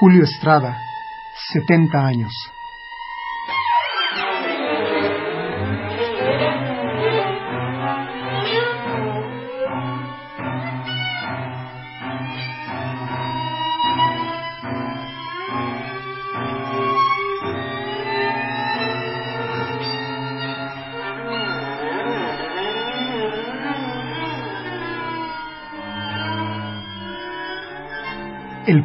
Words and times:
Julio 0.00 0.24
Estrada, 0.24 0.78
70 1.52 1.98
años. 2.06 2.32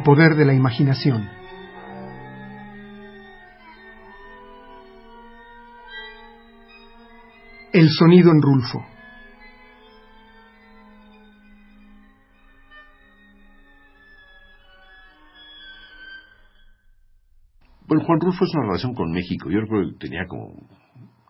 Poder 0.06 0.36
de 0.36 0.44
la 0.44 0.54
imaginación. 0.54 1.28
El 7.72 7.88
sonido 7.90 8.30
en 8.30 8.40
Rulfo. 8.40 8.86
Bueno, 17.88 18.04
Juan 18.04 18.20
Rulfo 18.20 18.44
es 18.44 18.54
una 18.54 18.66
relación 18.66 18.94
con 18.94 19.10
México. 19.10 19.50
Yo 19.50 19.60
recuerdo 19.60 19.90
que 19.90 20.06
tenía 20.06 20.24
como 20.28 20.54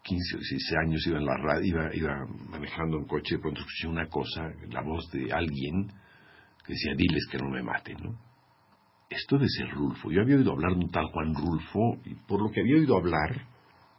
15 0.03 0.37
o 0.37 0.39
16 0.39 0.75
años, 0.85 1.07
iba 1.07 1.19
en 1.19 1.25
la 1.25 1.37
radio, 1.39 1.65
iba, 1.65 1.95
iba 1.95 2.27
manejando 2.51 2.99
un 2.99 3.07
coche, 3.07 3.37
de 3.37 3.41
pronto 3.41 3.61
escuché 3.61 3.89
una 3.89 4.07
cosa, 4.07 4.51
la 4.69 4.83
voz 4.83 5.11
de 5.13 5.33
alguien 5.33 5.87
que 6.63 6.75
decía, 6.75 6.93
diles 6.95 7.27
que 7.31 7.39
no 7.39 7.49
me 7.49 7.63
maten, 7.63 7.97
¿no? 8.03 8.26
Esto 9.09 9.39
de 9.39 9.49
ser 9.49 9.71
Rulfo, 9.71 10.11
yo 10.11 10.23
había 10.23 10.37
oído 10.37 10.53
hablar 10.53 10.73
de 10.73 10.85
un 10.85 10.91
tal 10.91 11.07
Juan 11.07 11.35
Rulfo, 11.35 11.99
y 12.05 12.15
por 12.27 12.43
lo 12.43 12.51
que 12.51 12.61
había 12.61 12.77
oído 12.77 12.97
hablar, 12.97 13.31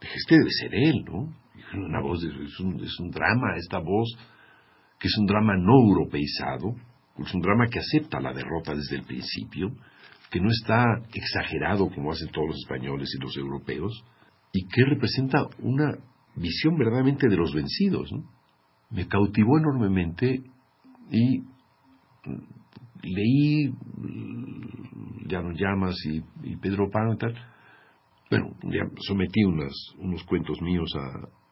dije, 0.00 0.14
este 0.14 0.36
debe 0.36 0.50
ser 0.50 0.74
él, 0.74 1.04
¿no? 1.04 1.34
Una 1.74 2.00
voz, 2.00 2.22
es 2.22 2.60
un, 2.60 2.82
es 2.82 2.98
un 3.00 3.10
drama, 3.10 3.56
esta 3.56 3.78
voz, 3.78 4.16
que 4.98 5.08
es 5.08 5.16
un 5.18 5.26
drama 5.26 5.56
no 5.56 5.72
europeizado, 5.88 6.74
es 7.18 7.34
un 7.34 7.40
drama 7.40 7.66
que 7.68 7.78
acepta 7.78 8.20
la 8.20 8.32
derrota 8.32 8.74
desde 8.74 8.96
el 8.96 9.02
principio, 9.02 9.70
que 10.30 10.40
no 10.40 10.50
está 10.50 10.84
exagerado 11.12 11.88
como 11.88 12.12
hacen 12.12 12.28
todos 12.28 12.48
los 12.48 12.56
españoles 12.58 13.10
y 13.16 13.22
los 13.22 13.36
europeos, 13.36 14.04
y 14.52 14.66
que 14.68 14.84
representa 14.84 15.46
una 15.60 15.98
visión 16.36 16.76
verdaderamente 16.76 17.28
de 17.28 17.36
los 17.36 17.52
vencidos. 17.54 18.10
Me 18.90 19.06
cautivó 19.08 19.58
enormemente 19.58 20.42
y 21.10 21.42
leí 23.02 23.72
Llano 25.26 25.52
Llamas 25.52 25.96
y, 26.42 26.56
Pedro 26.56 26.88
Pano 26.90 27.14
y 27.14 27.18
tal. 27.18 27.34
Bueno, 28.30 28.50
ya 28.64 28.82
sometí 29.06 29.44
unas, 29.44 29.72
unos 29.98 30.22
cuentos 30.24 30.60
míos 30.60 30.90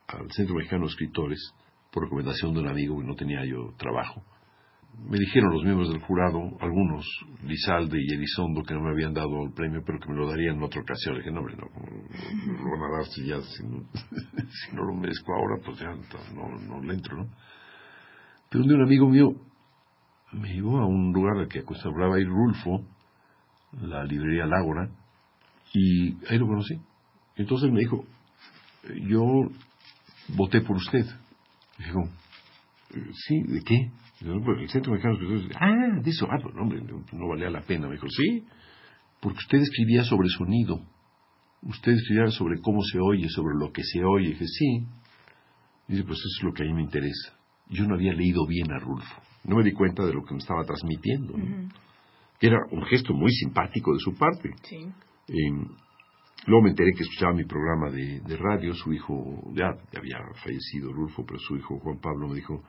al 0.09 0.31
Centro 0.33 0.57
Mexicano 0.57 0.83
de 0.83 0.91
Escritores 0.91 1.55
por 1.91 2.05
recomendación 2.05 2.53
de 2.53 2.61
un 2.61 2.69
amigo 2.69 2.99
que 2.99 3.07
no 3.07 3.15
tenía 3.15 3.45
yo 3.45 3.73
trabajo. 3.79 4.23
Me 5.09 5.19
dijeron 5.19 5.53
los 5.53 5.63
miembros 5.63 5.91
del 5.91 6.01
jurado, 6.01 6.39
algunos, 6.61 7.05
Lizalde 7.43 7.99
y 8.01 8.15
Elizondo, 8.15 8.63
que 8.63 8.73
no 8.73 8.81
me 8.81 8.91
habían 8.91 9.13
dado 9.13 9.45
el 9.45 9.53
premio, 9.53 9.83
pero 9.85 9.99
que 9.99 10.09
me 10.09 10.17
lo 10.17 10.27
darían 10.27 10.57
en 10.57 10.63
otra 10.63 10.81
ocasión. 10.81 11.17
Dije, 11.19 11.31
no, 11.31 11.41
hombre, 11.41 11.55
no, 11.57 11.67
lo 11.67 12.81
van 12.81 13.01
a 13.01 13.05
si, 13.05 13.27
ya, 13.27 13.41
si, 13.43 14.75
no, 14.75 14.85
lo 14.85 14.95
merezco 14.95 15.35
ahora, 15.35 15.63
pues 15.65 15.79
ya 15.79 15.91
no, 16.35 16.59
no 16.59 16.83
le 16.83 16.95
entro, 16.95 17.19
¿no? 17.19 17.29
Pero 18.49 18.63
un 18.63 18.69
día 18.69 18.77
un 18.79 18.85
amigo 18.85 19.09
mío 19.09 19.29
me 20.33 20.53
llevó 20.53 20.79
a 20.79 20.87
un 20.87 21.13
lugar 21.13 21.39
al 21.39 21.49
que 21.49 21.61
acostumbraba 21.61 22.19
ir 22.19 22.27
Rulfo, 22.27 22.85
la 23.81 24.05
librería 24.05 24.47
Lágora, 24.47 24.91
y 25.73 26.15
ahí 26.29 26.39
lo 26.39 26.47
conocí. 26.47 26.75
Entonces 27.37 27.71
me 27.71 27.81
dijo, 27.81 28.05
yo 29.09 29.23
voté 30.29 30.61
por 30.63 30.77
usted. 30.77 31.05
Dijo, 31.79 32.09
sí, 33.13 33.43
¿de 33.43 33.63
qué? 33.63 33.91
el 34.21 34.69
Centro 34.71 34.93
Mexicano 34.93 35.19
de 35.19 35.55
ah, 35.61 36.01
de 36.03 36.11
eso, 36.11 36.27
ah, 36.31 36.39
pues, 36.43 36.55
hombre, 36.57 36.81
no, 36.81 37.29
valía 37.29 37.51
la 37.51 37.61
pena. 37.61 37.87
Me 37.87 37.95
dijo, 37.95 38.09
sí, 38.09 38.45
porque 39.21 39.39
usted 39.39 39.59
escribía 39.59 40.05
sobre 40.05 40.29
sonido, 40.29 40.81
usted 41.63 41.93
escribía 41.93 42.29
sobre 42.29 42.61
cómo 42.61 42.81
se 42.83 42.99
oye, 42.99 43.29
sobre 43.29 43.55
lo 43.59 43.73
que 43.73 43.83
se 43.85 44.03
oye. 44.03 44.29
dije, 44.29 44.47
sí. 44.47 44.87
Dice, 45.89 46.03
pues 46.03 46.19
eso 46.19 46.39
es 46.39 46.45
lo 46.45 46.53
que 46.53 46.65
a 46.65 46.67
mí 46.67 46.73
me 46.73 46.83
interesa. 46.83 47.39
Yo 47.69 47.87
no 47.87 47.95
había 47.95 48.13
leído 48.13 48.47
bien 48.47 48.73
a 48.73 48.79
Rulfo 48.79 49.23
no 49.47 49.57
me 49.57 49.63
di 49.63 49.73
cuenta 49.73 50.05
de 50.05 50.13
lo 50.13 50.25
que 50.25 50.35
me 50.35 50.39
estaba 50.39 50.65
transmitiendo. 50.65 51.35
Era 52.41 52.59
un 52.71 52.85
gesto 52.85 53.15
muy 53.15 53.31
simpático 53.31 53.93
de 53.93 54.01
su 54.01 54.15
parte. 54.15 54.51
luego 56.47 56.63
me 56.63 56.71
enteré 56.71 56.93
que 56.93 57.03
escuchaba 57.03 57.33
mi 57.33 57.45
programa 57.45 57.91
de, 57.91 58.37
radio, 58.37 58.75
su 58.75 58.93
hijo, 58.93 59.15
ya, 59.55 59.69
había 59.97 60.19
fallecido 60.43 60.93
Rulfo, 60.93 61.25
pero 61.25 61.39
su 61.39 61.57
hijo 61.57 61.79
Juan 61.79 61.99
Pablo 62.01 62.29
me 62.29 62.35
dijo 62.35 62.63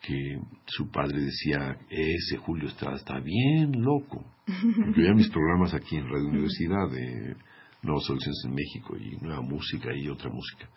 que 0.00 0.38
su 0.66 0.90
padre 0.90 1.20
decía, 1.20 1.76
ese 1.90 2.36
Julio 2.36 2.68
Estrada 2.68 2.96
está 2.96 3.18
bien 3.20 3.82
loco. 3.82 4.24
Porque 4.46 5.00
veía 5.00 5.14
mis 5.14 5.30
programas 5.30 5.74
aquí 5.74 5.96
en 5.96 6.08
Radio 6.08 6.28
Universidad 6.28 6.88
de 6.90 7.36
Nuevas 7.82 8.04
Soluciones 8.04 8.42
en 8.44 8.54
México 8.54 8.96
y 8.96 9.16
Nueva 9.24 9.42
Música 9.42 9.90
y 9.96 10.08
otra 10.08 10.30
música. 10.30 10.68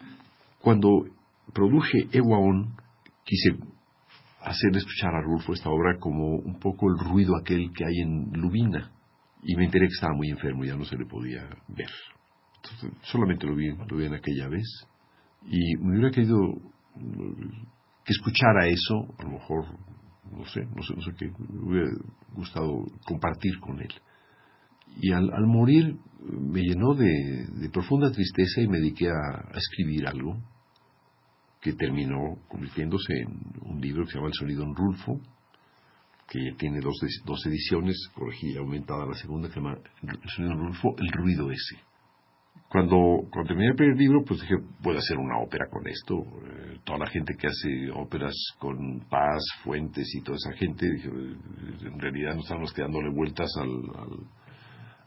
Cuando 0.60 1.06
produje 1.54 2.08
Ewaon, 2.12 2.76
quise 3.24 3.58
hacer 4.44 4.75
escuchar 4.75 5.13
a 5.13 5.22
Rulfo 5.22 5.53
esta 5.53 5.69
obra 5.69 5.97
como 6.00 6.35
un 6.35 6.59
poco 6.59 6.88
el 6.90 6.97
ruido 6.97 7.35
aquel 7.35 7.72
que 7.74 7.85
hay 7.85 8.00
en 8.02 8.31
Lubina. 8.34 8.91
Y 9.44 9.56
me 9.56 9.66
enteré 9.66 9.88
que 9.88 9.94
estaba 9.94 10.13
muy 10.13 10.29
enfermo, 10.29 10.63
ya 10.63 10.75
no 10.75 10.85
se 10.85 10.97
le 10.97 11.06
podía 11.06 11.47
ver. 11.68 11.90
Solamente 13.02 13.47
lo 13.47 13.56
vi, 13.56 13.69
lo 13.69 13.97
vi 13.97 14.06
en 14.06 14.13
aquella 14.13 14.47
vez. 14.50 14.68
Y 15.46 15.78
me 15.78 15.91
hubiera 15.91 16.12
querido 16.12 16.38
que 18.06 18.13
escuchara 18.13 18.68
eso, 18.68 19.16
a 19.18 19.24
lo 19.24 19.31
mejor, 19.31 19.66
no 20.31 20.46
sé, 20.46 20.62
no 20.75 20.84
sé, 20.84 20.96
no 20.96 21.02
sé 21.02 21.12
qué, 21.18 21.25
me 21.25 21.69
hubiera 21.69 21.90
gustado 22.34 22.85
compartir 23.06 23.59
con 23.59 23.79
él. 23.81 23.94
Y 24.97 25.12
al, 25.12 25.31
morir 25.47 25.97
me 26.19 26.62
llenó 26.62 26.94
de, 26.94 27.69
profunda 27.72 28.12
tristeza 28.12 28.62
y 28.62 28.68
me 28.68 28.78
dediqué 28.78 29.08
a 29.09 29.58
escribir 29.58 30.06
algo 30.06 30.38
que 31.62 31.74
terminó 31.74 32.38
convirtiéndose 32.48 33.14
en 33.14 33.70
un 33.70 33.80
libro 33.80 34.04
que 34.04 34.12
se 34.12 34.18
llama 34.18 34.30
El 34.30 34.34
sonido 34.34 34.64
en 34.64 34.76
Rulfo, 34.76 35.22
que 36.28 36.40
tiene 36.58 36.80
dos, 36.80 36.96
dos 37.24 37.46
ediciones, 37.46 38.10
corregida 38.16 38.62
aumentada 38.62 39.06
la 39.06 39.14
segunda, 39.14 39.48
que 39.48 39.54
se 39.54 39.60
llama 39.60 39.78
El 40.02 40.30
sonido 40.30 40.54
en 40.54 40.60
Rulfo, 40.60 40.96
El 40.98 41.12
ruido 41.12 41.52
ese. 41.52 41.78
Cuando, 42.68 43.28
cuando 43.30 43.50
terminé 43.50 43.70
el 43.70 43.76
primer 43.76 43.98
libro, 43.98 44.24
pues 44.26 44.42
dije, 44.42 44.56
puedo 44.82 44.98
hacer 44.98 45.18
una 45.18 45.40
ópera 45.40 45.66
con 45.70 45.86
esto. 45.88 46.16
Eh, 46.48 46.80
toda 46.86 47.00
la 47.00 47.08
gente 47.08 47.34
que 47.38 47.48
hace 47.48 47.92
óperas 47.94 48.34
con 48.60 49.02
Paz, 49.10 49.44
Fuentes 49.64 50.08
y 50.16 50.22
toda 50.22 50.38
esa 50.38 50.58
gente, 50.58 50.90
dije, 50.90 51.10
en 51.10 52.00
realidad 52.00 52.34
no 52.34 52.42
estamos 52.42 52.74
quedándole 52.74 53.10
vueltas 53.14 53.50
al, 53.60 53.72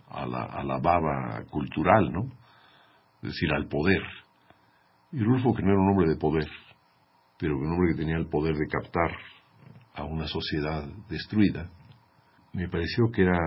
a, 0.08 0.26
la, 0.26 0.44
a 0.44 0.62
la 0.62 0.78
baba 0.78 1.42
cultural, 1.50 2.12
¿no? 2.12 2.24
Es 3.22 3.30
decir, 3.30 3.50
al 3.54 3.66
poder 3.66 4.02
y 5.14 5.22
Rulfo, 5.22 5.54
que 5.54 5.62
no 5.62 5.70
era 5.70 5.80
un 5.80 5.90
hombre 5.90 6.08
de 6.08 6.16
poder, 6.16 6.48
pero 7.38 7.56
un 7.56 7.70
hombre 7.70 7.92
que 7.92 8.00
tenía 8.00 8.16
el 8.16 8.26
poder 8.26 8.56
de 8.56 8.66
captar 8.66 9.12
a 9.94 10.02
una 10.02 10.26
sociedad 10.26 10.84
destruida, 11.08 11.70
me 12.52 12.68
pareció 12.68 13.12
que 13.12 13.22
era 13.22 13.38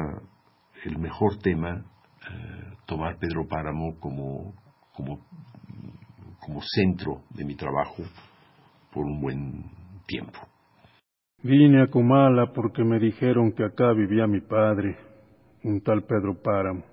el 0.86 0.98
mejor 0.98 1.40
tema 1.40 1.84
eh, 2.22 2.74
tomar 2.86 3.18
Pedro 3.20 3.46
Páramo 3.50 4.00
como, 4.00 4.54
como, 4.94 5.20
como 6.40 6.62
centro 6.62 7.24
de 7.32 7.44
mi 7.44 7.56
trabajo 7.56 8.04
por 8.94 9.06
un 9.06 9.20
buen 9.20 9.66
tiempo. 10.06 10.40
Vine 11.44 11.84
a 11.84 11.88
Comala 11.88 12.54
porque 12.54 12.86
me 12.86 12.98
dijeron 12.98 13.52
que 13.52 13.66
acá 13.66 13.92
vivía 13.92 14.26
mi 14.26 14.40
padre, 14.40 14.96
un 15.66 15.82
tal 15.82 16.04
Pedro 16.04 16.42
Páramo. 16.42 16.84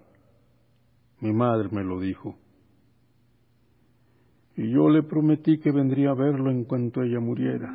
Mi 1.21 1.33
madre 1.33 1.69
me 1.71 1.85
lo 1.85 2.01
dijo 2.01 2.44
y 4.57 4.71
yo 4.71 4.89
le 4.89 5.03
prometí 5.03 5.59
que 5.59 5.73
vendría 5.73 6.11
a 6.11 6.15
verlo 6.15 6.51
en 6.51 6.65
cuanto 6.65 7.03
ella 7.03 7.21
muriera. 7.21 7.75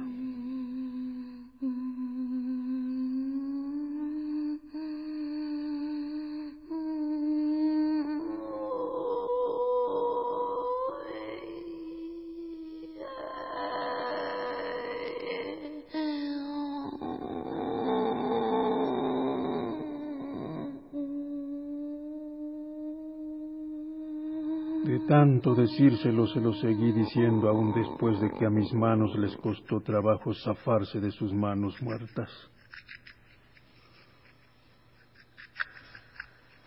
Tanto 25.19 25.53
decírselo 25.53 26.27
se 26.27 26.39
lo 26.39 26.53
seguí 26.53 26.93
diciendo 26.93 27.49
aún 27.49 27.73
después 27.73 28.17
de 28.21 28.31
que 28.39 28.45
a 28.45 28.49
mis 28.49 28.71
manos 28.73 29.13
les 29.17 29.35
costó 29.35 29.81
trabajo 29.81 30.33
zafarse 30.33 31.01
de 31.01 31.11
sus 31.11 31.33
manos 31.33 31.75
muertas. 31.81 32.29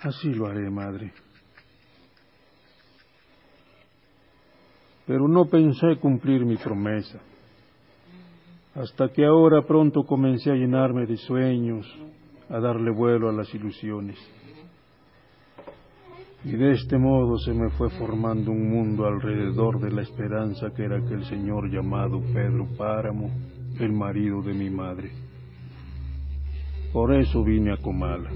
Así 0.02 0.34
lo 0.34 0.48
haré, 0.48 0.68
madre. 0.68 1.14
Pero 5.06 5.26
no 5.28 5.46
pensé 5.46 5.96
cumplir 5.98 6.44
mi 6.44 6.58
promesa. 6.58 7.20
Hasta 8.74 9.08
que 9.14 9.24
ahora 9.24 9.62
pronto 9.62 10.02
comencé 10.04 10.50
a 10.50 10.56
llenarme 10.56 11.06
de 11.06 11.16
sueños, 11.16 11.86
a 12.50 12.60
darle 12.60 12.90
vuelo 12.90 13.30
a 13.30 13.32
las 13.32 13.54
ilusiones. 13.54 14.18
Y 16.44 16.52
de 16.52 16.72
este 16.72 16.98
modo 16.98 17.38
se 17.38 17.52
me 17.52 17.70
fue 17.70 17.88
formando 17.90 18.50
un 18.50 18.68
mundo 18.68 19.06
alrededor 19.06 19.78
de 19.80 19.92
la 19.92 20.02
esperanza 20.02 20.72
que 20.74 20.84
era 20.84 20.96
aquel 20.96 21.24
señor 21.26 21.70
llamado 21.70 22.20
Pedro 22.32 22.66
Páramo, 22.76 23.30
el 23.78 23.92
marido 23.92 24.42
de 24.42 24.52
mi 24.52 24.68
madre. 24.68 25.12
Por 26.92 27.14
eso 27.14 27.44
vine 27.44 27.72
a 27.72 27.76
Comala. 27.76 28.30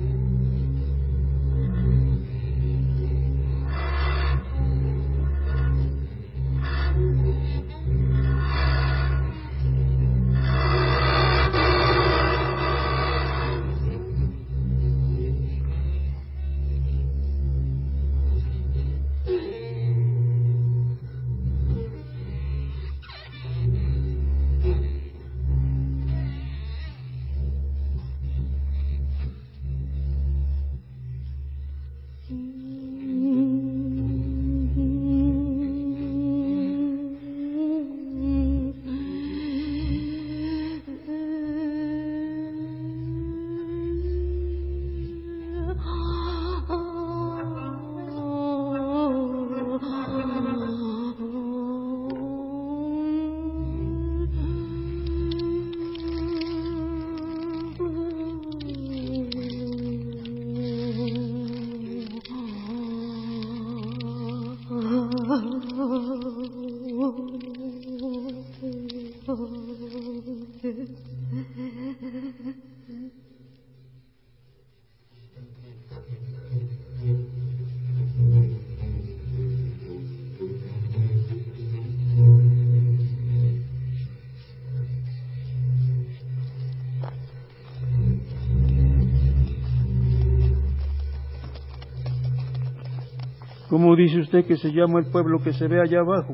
¿Cómo 93.76 93.94
dice 93.94 94.20
usted 94.20 94.46
que 94.46 94.56
se 94.56 94.72
llama 94.72 95.00
el 95.00 95.10
pueblo 95.10 95.38
que 95.38 95.52
se 95.52 95.68
ve 95.68 95.78
allá 95.78 96.00
abajo? 96.00 96.32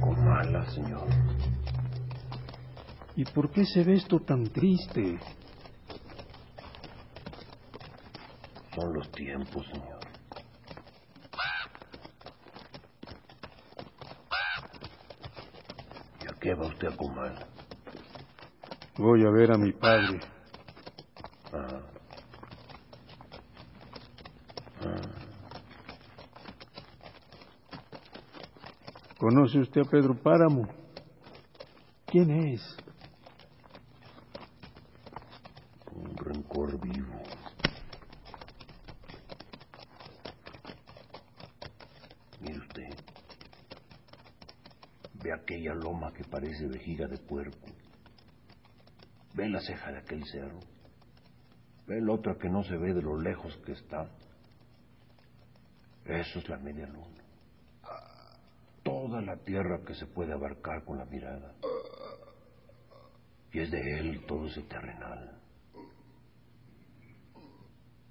Comala, 0.00 0.64
señor. 0.70 1.06
¿Y 3.14 3.26
por 3.26 3.50
qué 3.50 3.66
se 3.66 3.84
ve 3.84 3.96
esto 3.96 4.20
tan 4.20 4.44
triste? 4.44 5.18
Son 8.74 8.94
los 8.94 9.12
tiempos, 9.12 9.66
señor. 9.66 10.00
¿Y 16.22 16.26
a 16.26 16.40
qué 16.40 16.54
va 16.54 16.68
usted 16.68 16.88
a 16.88 16.96
Comala? 16.96 17.46
Voy 18.96 19.26
a 19.26 19.30
ver 19.30 19.52
a 19.52 19.58
mi 19.58 19.72
padre. 19.72 20.20
Ah. 21.52 21.82
¿Conoce 29.24 29.58
usted 29.58 29.80
a 29.80 29.84
Pedro 29.84 30.14
Páramo? 30.14 30.68
¿Quién 32.04 32.30
es? 32.30 32.76
Un 35.94 36.14
rencor 36.14 36.78
vivo. 36.78 37.22
Mire 42.42 42.58
usted. 42.58 42.90
Ve 45.22 45.32
aquella 45.32 45.72
loma 45.72 46.12
que 46.12 46.24
parece 46.24 46.66
vejiga 46.66 47.06
de 47.06 47.16
puerco. 47.16 47.66
Ve 49.34 49.48
la 49.48 49.60
ceja 49.62 49.90
de 49.90 50.00
aquel 50.00 50.22
cerro. 50.26 50.60
Ve 51.86 51.98
la 52.02 52.12
otra 52.12 52.36
que 52.36 52.50
no 52.50 52.62
se 52.62 52.76
ve 52.76 52.92
de 52.92 53.00
lo 53.00 53.18
lejos 53.18 53.56
que 53.64 53.72
está. 53.72 54.06
Eso 56.04 56.40
es 56.40 56.48
la 56.50 56.58
media 56.58 56.86
luna. 56.88 57.23
La 59.24 59.36
tierra 59.38 59.80
que 59.86 59.94
se 59.94 60.04
puede 60.06 60.34
abarcar 60.34 60.84
con 60.84 60.98
la 60.98 61.06
mirada. 61.06 61.54
Y 63.52 63.60
es 63.60 63.70
de 63.70 63.98
él 63.98 64.26
todo 64.26 64.46
ese 64.46 64.62
terrenal. 64.64 65.40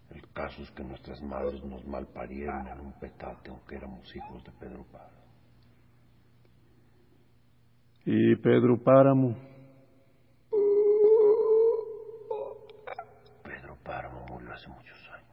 El 0.09 0.27
caso 0.33 0.63
es 0.63 0.71
que 0.71 0.83
nuestras 0.83 1.21
madres 1.21 1.63
nos 1.63 1.85
malparieron 1.85 2.67
en 2.67 2.79
un 2.79 2.93
petate, 2.99 3.51
aunque 3.51 3.75
éramos 3.75 4.15
hijos 4.15 4.43
de 4.43 4.51
Pedro 4.53 4.83
Páramo. 4.91 5.23
¿Y 8.05 8.35
Pedro 8.37 8.83
Páramo? 8.83 9.35
Pedro 13.43 13.77
Páramo 13.83 14.25
murió 14.29 14.51
hace 14.51 14.67
muchos 14.67 15.09
años. 15.09 15.23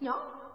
No. 0.00 0.49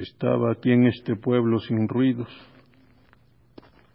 Estaba 0.00 0.52
aquí 0.52 0.72
en 0.72 0.86
este 0.86 1.14
pueblo 1.14 1.58
sin 1.58 1.86
ruidos. 1.86 2.30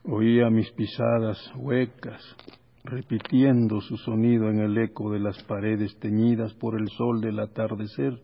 Oía 0.03 0.51
mis 0.51 0.71
pisadas 0.73 1.51
huecas, 1.55 2.21
repitiendo 2.83 3.81
su 3.81 3.97
sonido 3.97 4.51
en 4.51 4.59
el 4.59 4.77
eco 4.77 5.11
de 5.11 5.19
las 5.19 5.41
paredes 5.45 5.97
teñidas 5.97 6.53
por 6.53 6.79
el 6.79 6.89
sol 6.89 7.21
del 7.21 7.39
atardecer. 7.39 8.19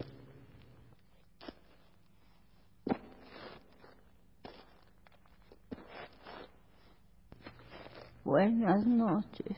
Buenas 8.23 8.85
noches. 8.85 9.57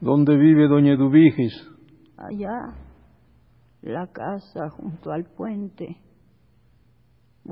¿Dónde 0.00 0.36
vive 0.36 0.68
doña 0.68 0.92
Eduviges? 0.92 1.68
Allá, 2.16 2.72
la 3.82 4.06
casa 4.06 4.70
junto 4.70 5.10
al 5.10 5.24
puente. 5.24 6.01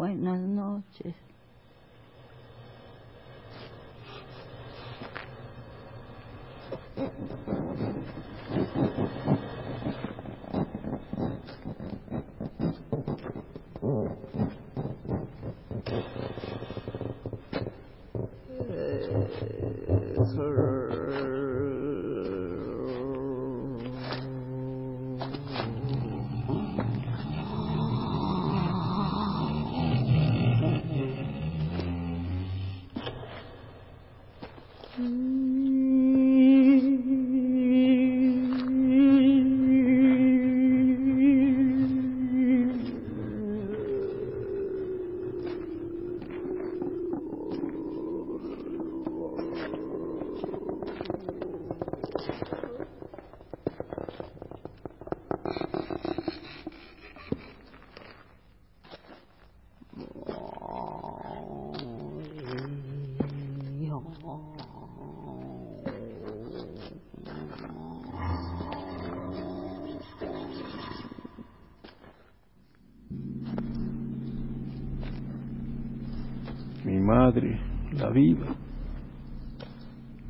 Buenas 0.00 0.40
noches. 0.40 1.14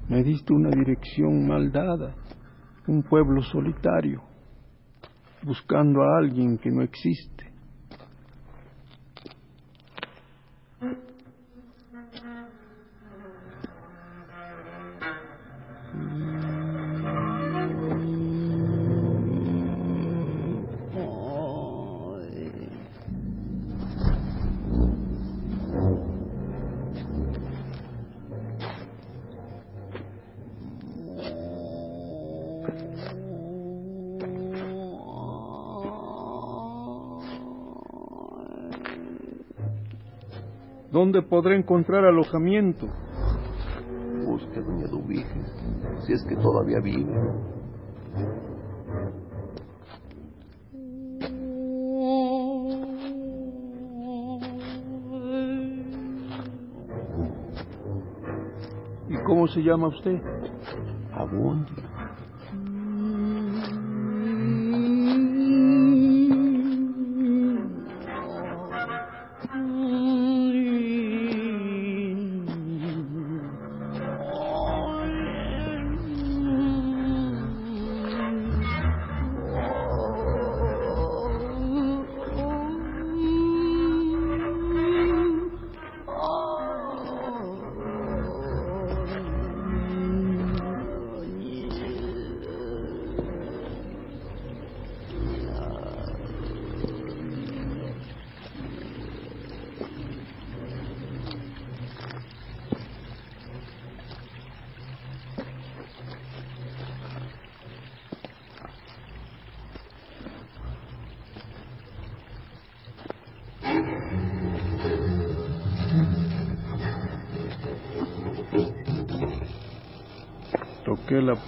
Me 0.09 0.23
diste 0.23 0.52
una 0.52 0.71
dirección 0.71 1.47
mal 1.47 1.71
dada, 1.71 2.14
un 2.87 3.02
pueblo 3.02 3.43
solitario, 3.43 4.23
buscando 5.43 6.02
a 6.02 6.19
alguien 6.19 6.59
que 6.59 6.71
no 6.71 6.83
existe. 6.83 7.50
¿Dónde 41.12 41.29
podré 41.29 41.57
encontrar 41.57 42.05
alojamiento? 42.05 42.87
Busque 44.25 44.61
a 44.61 44.62
doña 44.62 44.85
Eduviges, 44.85 45.52
si 46.07 46.12
es 46.12 46.23
que 46.23 46.37
todavía 46.37 46.79
vive. 46.79 47.12
¿Y 59.09 59.17
cómo 59.25 59.49
se 59.49 59.64
llama 59.64 59.88
usted? 59.88 60.23
Abundio. 61.12 61.79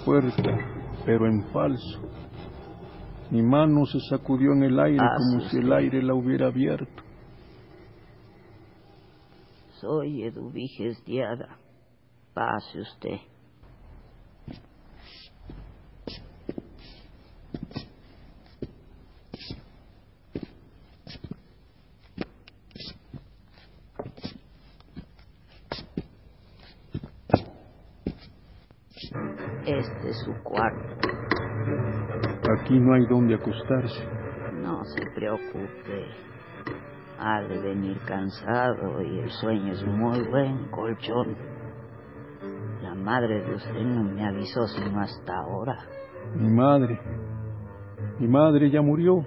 Puerta, 0.05 0.57
pero 1.05 1.27
en 1.27 1.43
falso. 1.51 2.01
Mi 3.31 3.41
mano 3.41 3.85
se 3.85 3.99
sacudió 4.09 4.53
en 4.53 4.63
el 4.63 4.79
aire 4.79 5.05
como 5.17 5.49
si 5.49 5.57
el 5.57 5.73
aire 5.73 6.03
la 6.03 6.13
hubiera 6.13 6.47
abierto. 6.47 7.03
Soy 9.79 10.23
Eduviges 10.23 11.03
Diada. 11.05 11.57
Pase 12.33 12.81
usted. 12.81 13.19
Este 29.65 30.09
es 30.09 30.17
su 30.25 30.33
cuarto. 30.43 31.07
Aquí 32.59 32.77
no 32.93 32.99
hay 32.99 33.07
donde 33.07 33.33
acostarse. 33.35 34.07
No 34.61 34.83
se 34.85 35.03
preocupe. 35.15 36.05
Ha 37.19 37.41
de 37.41 37.59
venir 37.59 37.97
cansado 38.05 39.01
y 39.01 39.19
el 39.19 39.29
sueño 39.31 39.73
es 39.73 39.83
muy 39.85 40.21
buen 40.27 40.69
colchón. 40.69 41.35
La 42.83 42.93
madre 42.93 43.41
de 43.41 43.55
usted 43.55 43.81
no 43.81 44.03
me 44.03 44.27
avisó 44.27 44.67
sino 44.67 45.01
hasta 45.01 45.37
ahora. 45.37 45.77
Mi 46.35 46.49
madre. 46.49 46.99
Mi 48.19 48.27
madre 48.27 48.69
ya 48.69 48.81
murió. 48.81 49.25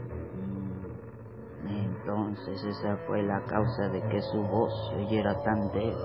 Entonces 1.68 2.64
esa 2.64 2.96
fue 3.08 3.23
la 3.23 3.42
causa 3.46 3.88
de 3.88 4.00
que 4.08 4.20
su 4.20 4.42
voz 4.42 4.73
se 4.90 4.96
oyera 4.96 5.35
tan 5.42 5.73
débil. 5.73 5.96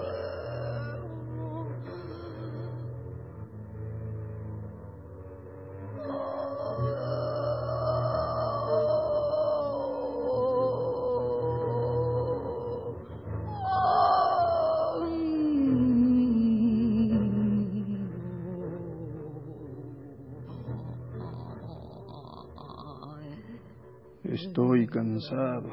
Cansado. 24.92 25.70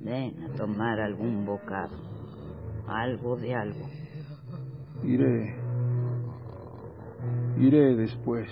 Ven 0.00 0.44
a 0.44 0.56
tomar 0.56 1.00
algún 1.00 1.46
bocado. 1.46 1.96
Algo 2.86 3.36
de 3.36 3.54
algo. 3.54 3.88
Iré. 5.04 5.54
Iré 7.58 7.96
después. 7.96 8.50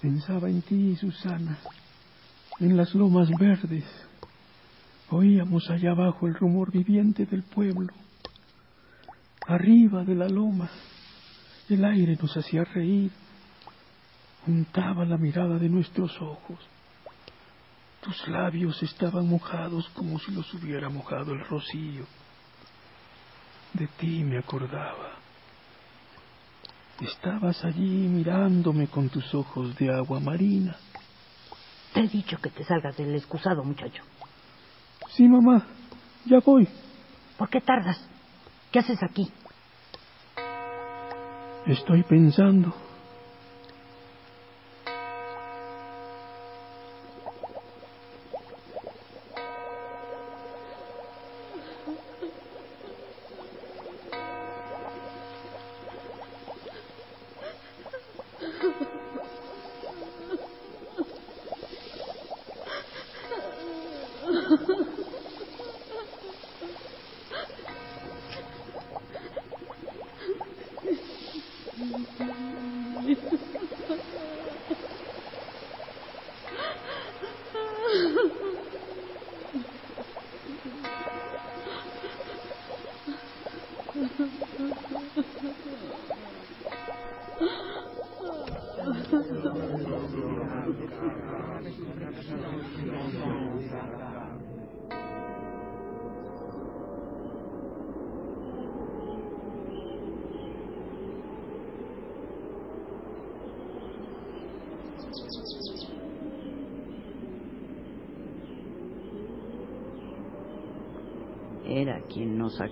Pensaba 0.00 0.48
en 0.48 0.62
ti, 0.62 0.94
Susana, 0.96 1.58
en 2.60 2.76
las 2.76 2.94
lomas 2.94 3.28
verdes. 3.38 4.07
Oíamos 5.10 5.70
allá 5.70 5.92
abajo 5.92 6.26
el 6.26 6.34
rumor 6.34 6.70
viviente 6.70 7.24
del 7.24 7.42
pueblo. 7.42 7.92
Arriba 9.46 10.04
de 10.04 10.14
la 10.14 10.28
loma, 10.28 10.68
el 11.70 11.82
aire 11.84 12.18
nos 12.20 12.36
hacía 12.36 12.64
reír, 12.64 13.10
juntaba 14.44 15.06
la 15.06 15.16
mirada 15.16 15.58
de 15.58 15.70
nuestros 15.70 16.20
ojos. 16.20 16.58
Tus 18.02 18.28
labios 18.28 18.82
estaban 18.82 19.26
mojados 19.26 19.88
como 19.94 20.18
si 20.18 20.30
los 20.32 20.52
hubiera 20.52 20.90
mojado 20.90 21.32
el 21.32 21.40
rocío. 21.46 22.04
De 23.72 23.86
ti 23.86 24.22
me 24.24 24.38
acordaba. 24.38 25.16
Estabas 27.00 27.64
allí 27.64 28.08
mirándome 28.08 28.88
con 28.88 29.08
tus 29.08 29.34
ojos 29.34 29.74
de 29.76 29.90
agua 29.90 30.20
marina. 30.20 30.76
Te 31.94 32.00
he 32.00 32.08
dicho 32.08 32.36
que 32.38 32.50
te 32.50 32.64
salgas 32.64 32.96
del 32.96 33.14
excusado, 33.14 33.64
muchacho. 33.64 34.02
Sí, 35.14 35.28
mamá, 35.28 35.66
ya 36.24 36.40
voy. 36.40 36.68
¿Por 37.36 37.48
qué 37.50 37.60
tardas? 37.60 37.98
¿Qué 38.72 38.78
haces 38.80 39.02
aquí? 39.02 39.32
Estoy 41.66 42.02
pensando. 42.04 42.74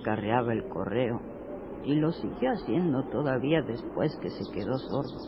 Acarreaba 0.07 0.53
el 0.53 0.67
correo 0.69 1.19
y 1.83 1.95
lo 1.95 2.11
siguió 2.13 2.51
haciendo 2.51 3.03
todavía 3.09 3.61
después 3.61 4.17
que 4.21 4.29
se 4.29 4.43
quedó 4.53 4.77
sordo. 4.77 5.19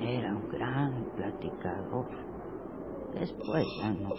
Era 0.00 0.34
un 0.34 0.48
gran 0.48 1.04
platicador. 1.14 2.06
Después 3.12 3.64
ya 3.80 3.92
no. 3.92 4.10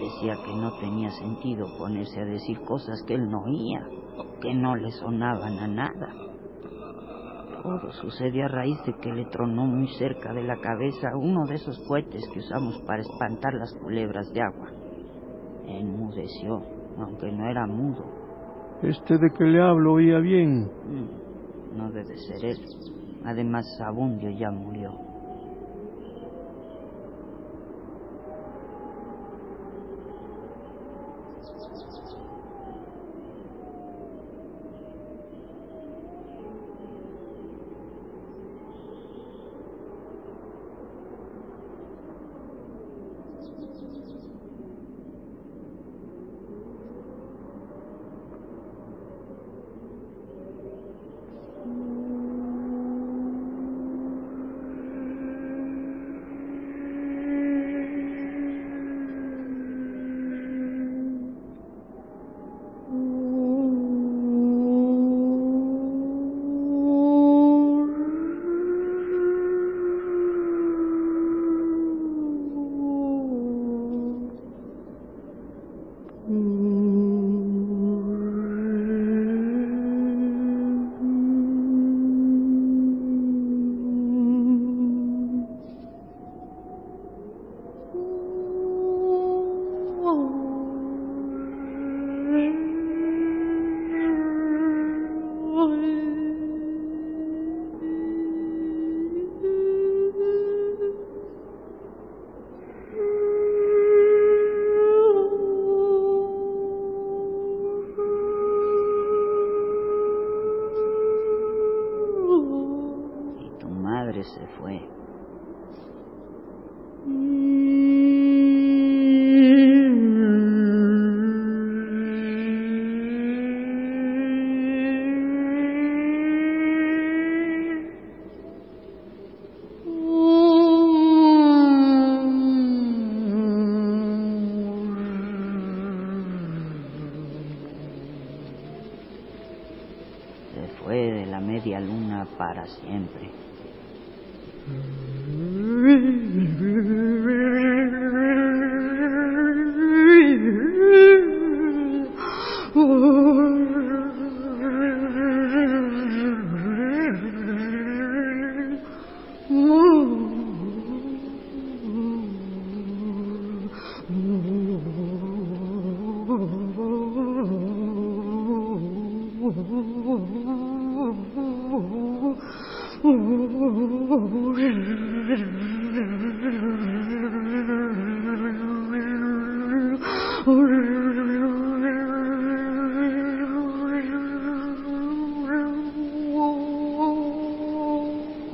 Decía 0.00 0.36
que 0.44 0.54
no 0.54 0.78
tenía 0.80 1.10
sentido 1.10 1.66
ponerse 1.78 2.20
a 2.20 2.24
decir 2.24 2.60
cosas 2.62 3.02
que 3.06 3.14
él 3.14 3.28
no 3.28 3.42
oía, 3.42 3.86
que 4.40 4.54
no 4.54 4.74
le 4.74 4.90
sonaban 4.90 5.58
a 5.58 5.68
nada. 5.68 6.14
Todo 7.62 7.92
sucedió 7.92 8.46
a 8.46 8.48
raíz 8.48 8.78
de 8.86 8.94
que 8.94 9.12
le 9.12 9.26
tronó 9.26 9.66
muy 9.66 9.88
cerca 9.98 10.32
de 10.32 10.42
la 10.42 10.56
cabeza 10.56 11.16
uno 11.16 11.44
de 11.46 11.54
esos 11.54 11.78
cohetes 11.86 12.26
que 12.32 12.40
usamos 12.40 12.80
para 12.86 13.02
espantar 13.02 13.52
las 13.54 13.72
culebras 13.74 14.32
de 14.32 14.40
agua. 14.42 14.70
Enmudeció, 15.66 16.62
aunque 16.98 17.30
no 17.30 17.48
era 17.48 17.66
mudo. 17.66 18.21
Este 18.82 19.16
de 19.18 19.30
que 19.30 19.44
le 19.44 19.62
hablo 19.62 19.94
oía 19.94 20.18
bien. 20.18 20.70
Mm, 20.84 21.76
No 21.78 21.90
debe 21.92 22.16
ser 22.18 22.44
él. 22.44 22.58
Además, 23.24 23.64
Sabundio 23.78 24.30
ya 24.30 24.50
murió. 24.50 25.11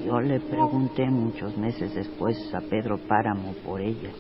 Yo 0.05 0.21
le 0.21 0.41
pregunté 0.41 1.07
muchos 1.11 1.57
meses 1.57 1.95
después 1.95 2.37
a 2.55 2.61
Pedro 2.61 2.99
Páramo 2.99 3.55
por 3.65 3.81
ella. 3.81 4.11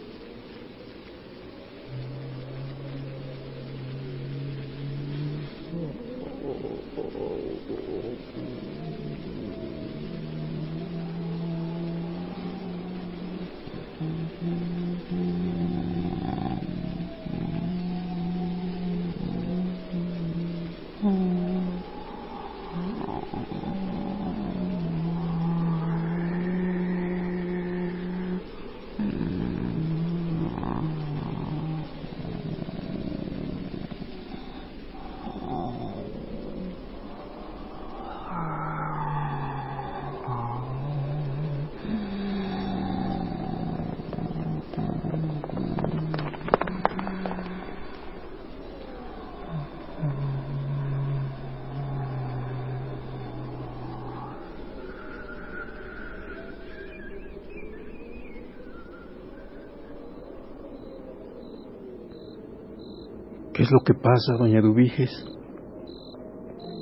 ¿Qué 63.58 63.58
es 63.68 63.72
lo 63.72 63.81
que 63.81 63.92
pasa, 63.92 64.33
doña 64.38 64.62
Dubiges? 64.62 65.11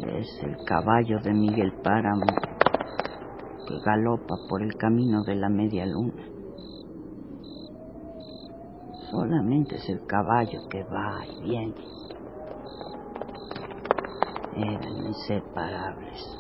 Es 0.07 0.43
el 0.45 0.57
caballo 0.65 1.19
de 1.19 1.35
Miguel 1.35 1.73
Páramo 1.83 2.27
que 3.67 3.75
galopa 3.85 4.37
por 4.49 4.63
el 4.63 4.73
camino 4.77 5.25
de 5.25 5.35
la 5.35 5.49
media 5.49 5.85
luna. 5.85 6.23
Solamente 9.11 9.75
es 9.77 9.89
el 9.89 10.07
caballo 10.07 10.61
que 10.71 10.85
va 10.85 11.27
y 11.27 11.43
viene. 11.43 11.75
Eran 14.55 15.07
inseparables. 15.09 16.39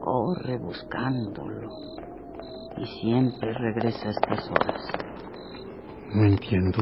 Corre 0.00 0.56
buscándolo 0.56 1.68
y 2.78 2.86
siempre 3.02 3.52
regresa 3.52 4.08
a 4.08 4.10
estas 4.12 4.50
horas. 4.50 4.82
No 6.14 6.24
entiendo. 6.24 6.78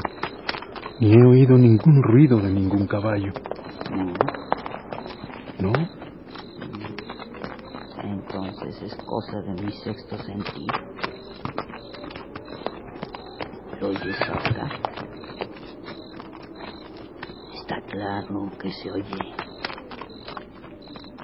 Ni 1.01 1.15
he 1.15 1.25
oído 1.25 1.57
ningún 1.57 2.03
ruido 2.03 2.39
de 2.41 2.51
ningún 2.51 2.87
caballo. 2.87 3.33
¿No? 3.89 4.19
¿No? 5.59 5.89
Entonces 8.03 8.83
es 8.83 8.95
cosa 9.07 9.41
de 9.47 9.55
mi 9.63 9.73
sexto 9.83 10.19
sentido. 10.19 10.75
¿Lo 13.81 13.89
oyes 13.89 14.17
ahora? 14.29 14.71
Está 17.55 17.81
claro 17.89 18.53
que 18.61 18.71
se 18.71 18.91
oye. 18.93 19.35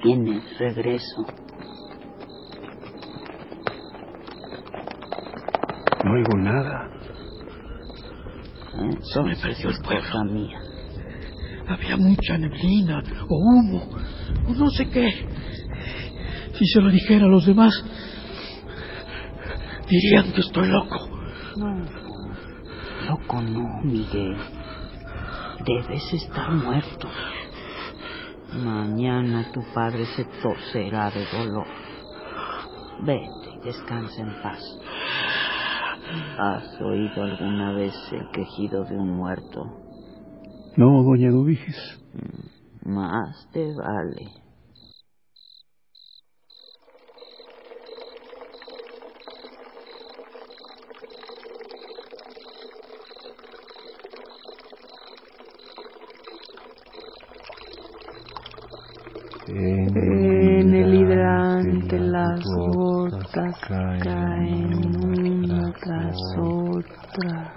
Viene 0.03 0.41
regreso. 0.57 1.25
No 6.03 6.13
oigo 6.13 6.35
nada. 6.37 6.86
Se 9.13 9.21
me 9.21 9.35
perdió 9.35 9.69
el 9.69 9.79
pueblo. 9.79 10.25
mía. 10.25 10.59
Había 11.67 11.97
mucha 11.97 12.37
neblina 12.37 13.03
o 13.27 13.35
humo 13.35 13.89
o 14.47 14.53
no 14.53 14.69
sé 14.69 14.89
qué. 14.89 15.27
Si 16.53 16.65
se 16.65 16.81
lo 16.81 16.89
dijera 16.89 17.25
a 17.25 17.29
los 17.29 17.45
demás, 17.45 17.73
dirían 19.89 20.31
que 20.31 20.41
estoy 20.41 20.67
loco. 20.67 21.09
No, 21.57 21.85
loco 23.07 23.41
no, 23.41 23.81
Miguel. 23.83 24.37
Debes 25.65 26.13
estar 26.13 26.51
muerto. 26.51 27.09
Mañana 28.53 29.51
tu 29.51 29.61
padre 29.73 30.05
se 30.15 30.23
torcerá 30.41 31.11
de 31.11 31.25
dolor. 31.25 31.67
Vete 33.03 33.59
y 33.61 33.65
descansa 33.65 34.21
en 34.21 34.41
paz. 34.41 34.61
¿Has 36.39 36.79
oído 36.81 37.23
alguna 37.23 37.73
vez 37.73 37.95
el 38.11 38.29
quejido 38.29 38.83
de 38.85 38.95
un 38.95 39.09
muerto? 39.17 39.65
No, 40.75 41.01
doña 41.01 41.31
Dubiges. 41.31 41.75
Más 42.85 43.49
te 43.51 43.73
vale. 43.73 44.29
En 59.47 60.73
el 60.75 60.93
hidrante 60.93 61.99
las 61.99 62.43
gotas 62.43 63.59
caen 64.03 65.26
tras 65.81 66.17
otra. 66.37 67.56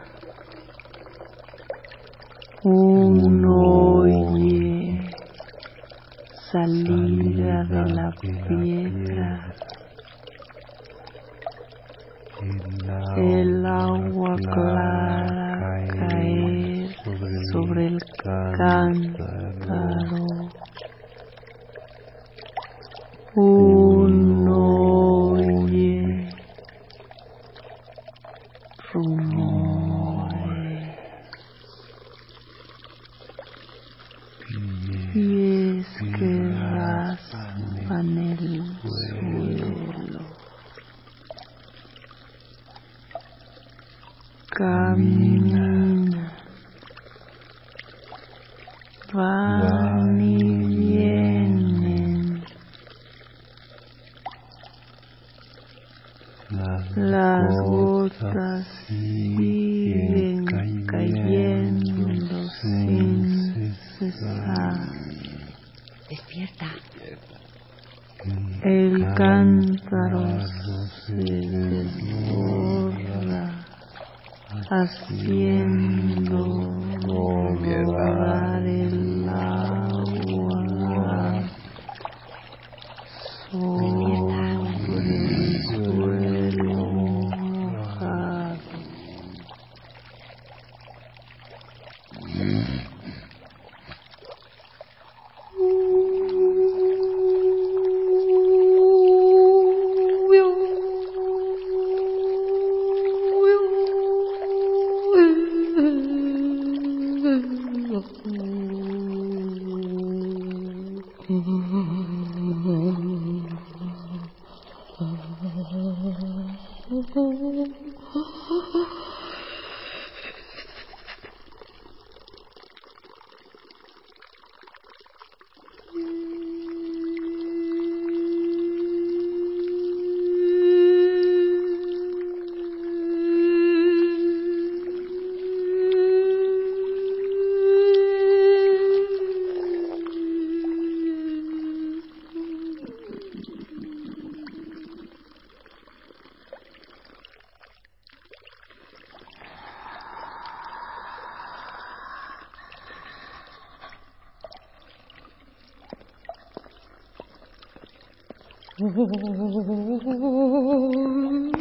Om 158.83 158.89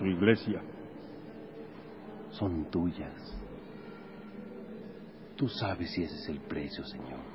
su 0.02 0.08
iglesia 0.08 0.60
son 2.32 2.66
tuyas. 2.72 3.14
Tú 5.38 5.48
sabes 5.48 5.92
si 5.92 6.04
ese 6.04 6.16
es 6.16 6.30
el 6.30 6.40
precio, 6.40 6.84
Señor. 6.86 7.31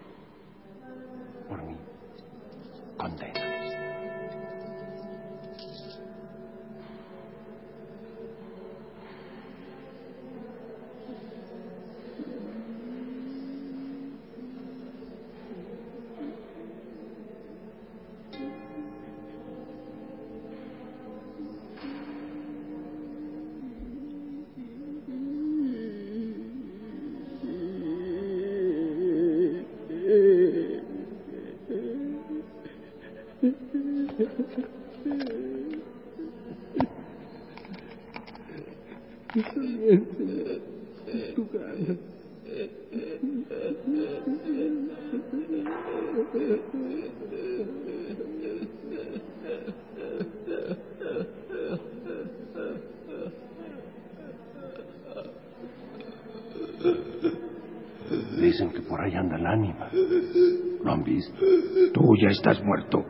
ya 62.21 62.29
estás 62.29 62.63
muerto. 62.63 63.05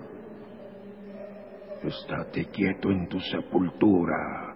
Estate 1.82 2.46
quieto 2.50 2.90
en 2.90 3.08
tu 3.08 3.20
sepultura 3.20 4.55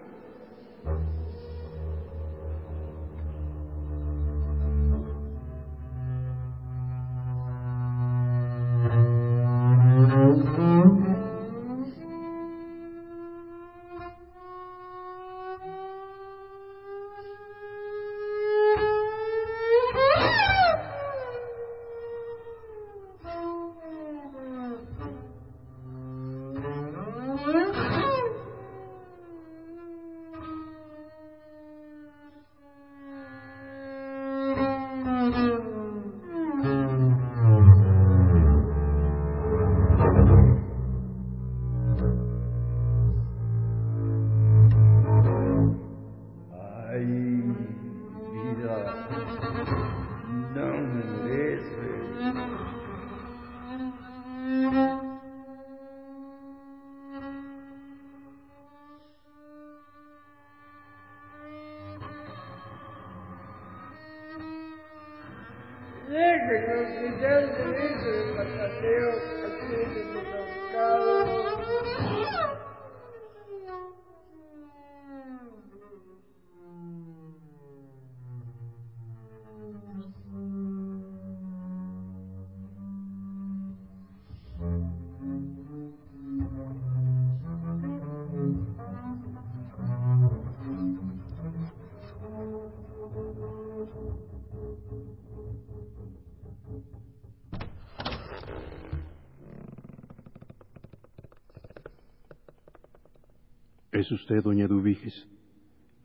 ¿Es 104.11 104.19
usted, 104.19 104.43
doña 104.43 104.67
Dubiges? 104.67 105.25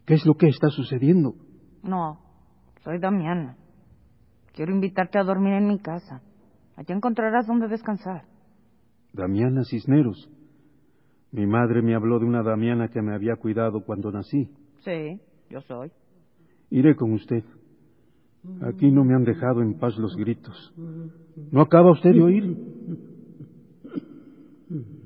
¿Qué 0.07 0.14
es 0.14 0.25
lo 0.25 0.35
que 0.35 0.47
está 0.47 0.69
sucediendo? 0.69 1.35
No, 1.83 2.21
soy 2.85 3.01
Damiana. 3.01 3.57
Quiero 4.55 4.73
invitarte 4.73 5.19
a 5.19 5.25
dormir 5.25 5.55
en 5.55 5.66
mi 5.66 5.81
casa. 5.81 6.23
Allí 6.77 6.92
encontrarás 6.92 7.49
donde 7.49 7.66
descansar. 7.66 8.23
Damiana 9.12 9.64
Cisneros. 9.64 10.31
Mi 11.33 11.49
madre 11.49 11.83
me 11.83 11.97
habló 11.97 12.21
de 12.21 12.27
una 12.27 12.45
Damiana 12.45 12.87
que 12.87 13.03
me 13.03 13.12
había 13.12 13.35
cuidado 13.35 13.81
cuando 13.85 14.12
nací. 14.12 14.51
Sí, 14.85 15.21
yo 15.51 15.61
soy. 15.62 15.90
Iré 16.71 16.95
con 16.95 17.12
usted. 17.12 17.42
Aquí 18.62 18.88
no 18.92 19.03
me 19.03 19.16
han 19.16 19.25
dejado 19.25 19.62
en 19.62 19.81
paz 19.81 19.99
los 19.99 20.14
gritos. 20.14 20.73
¿No 21.51 21.61
acaba 21.61 21.90
usted 21.90 22.12
de 22.12 22.23
oír? 22.23 22.57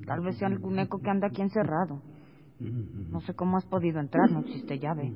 Tal 0.05 0.21
vez 0.21 0.37
sea 0.37 0.49
algún 0.49 0.77
eco 0.77 0.99
que 0.99 1.09
anda 1.09 1.29
aquí 1.29 1.41
encerrado. 1.41 2.10
No 2.61 3.21
sé 3.21 3.33
cómo 3.33 3.57
has 3.57 3.65
podido 3.65 3.99
entrar, 3.99 4.29
no 4.31 4.41
existe 4.41 4.77
llave. 4.77 5.13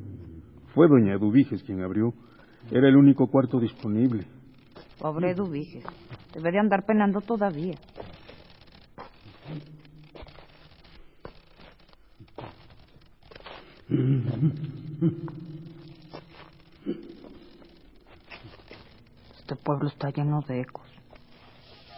Fue 0.74 0.88
doña 0.88 1.18
Dubiges 1.18 1.64
quien 1.64 1.82
abrió. 1.84 2.14
Era 2.72 2.90
el 2.90 2.96
único 2.98 3.28
cuarto 3.28 3.60
disponible. 3.60 4.26
Pobre 5.00 5.36
Dubiges. 5.36 5.86
Debe 6.34 6.52
de 6.52 6.60
andar 6.60 6.86
penando 6.86 7.22
todavía. 7.22 7.76
Este 19.38 19.56
pueblo 19.58 19.90
está 19.90 20.10
lleno 20.10 20.42
de 20.48 20.62
ecos. 20.62 20.88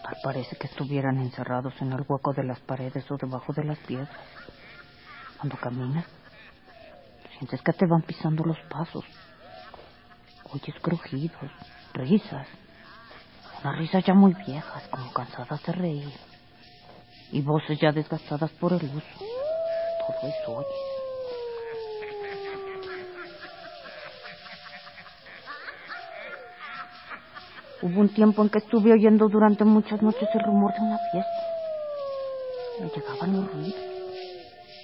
Tal 0.04 0.16
parece 0.24 0.58
que 0.58 0.68
estuvieran 0.68 1.18
encerrados 1.20 1.74
en 1.82 1.94
el 1.94 2.04
hueco 2.08 2.34
de 2.34 2.44
las 2.44 2.60
paredes 2.60 3.10
o 3.10 3.18
debajo 3.18 3.54
de 3.54 3.64
las 3.64 3.80
piedras. 3.80 4.10
Cuando 5.38 5.56
caminas, 5.58 6.06
sientes 7.38 7.62
que 7.62 7.74
te 7.74 7.86
van 7.86 8.02
pisando 8.02 8.44
los 8.44 8.58
pasos. 8.70 9.06
Oyes 10.52 10.76
crujidos, 10.82 11.52
risas. 11.94 12.48
Unas 13.62 13.78
risas 13.78 14.04
ya 14.04 14.14
muy 14.14 14.34
viejas, 14.34 14.88
como 14.90 15.12
cansadas 15.14 15.64
de 15.64 15.74
reír. 15.74 16.14
Y 17.32 17.42
voces 17.42 17.80
ya 17.80 17.92
desgastadas 17.92 18.52
por 18.52 18.74
el 18.74 18.86
uso. 18.86 19.18
Todo 19.20 20.30
eso 20.30 20.58
oyes. 20.58 20.98
Hubo 27.82 28.02
un 28.02 28.10
tiempo 28.10 28.42
en 28.42 28.50
que 28.50 28.58
estuve 28.58 28.92
oyendo 28.92 29.30
durante 29.30 29.64
muchas 29.64 30.02
noches 30.02 30.28
el 30.34 30.44
rumor 30.44 30.74
de 30.74 30.82
una 30.82 30.98
fiesta. 31.12 31.32
Me 32.80 32.90
llegaban 32.90 33.34
los 33.34 33.54
ruidos. 33.54 33.87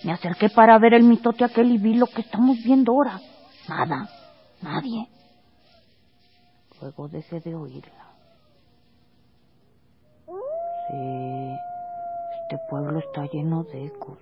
Me 0.03 0.11
acerqué 0.11 0.49
para 0.49 0.77
ver 0.79 0.93
el 0.93 1.03
mitote 1.03 1.45
aquel 1.45 1.71
y 1.71 1.77
vi 1.77 1.95
lo 1.95 2.07
que 2.07 2.21
estamos 2.21 2.57
viendo 2.63 2.91
ahora. 2.91 3.19
Nada, 3.69 4.09
nadie. 4.61 5.07
Luego 6.81 7.07
dejé 7.07 7.39
de 7.39 7.55
oírla. 7.55 8.07
Sí, 10.89 11.55
este 12.41 12.57
pueblo 12.69 12.99
está 12.99 13.25
lleno 13.31 13.63
de 13.63 13.85
ecos. 13.85 14.17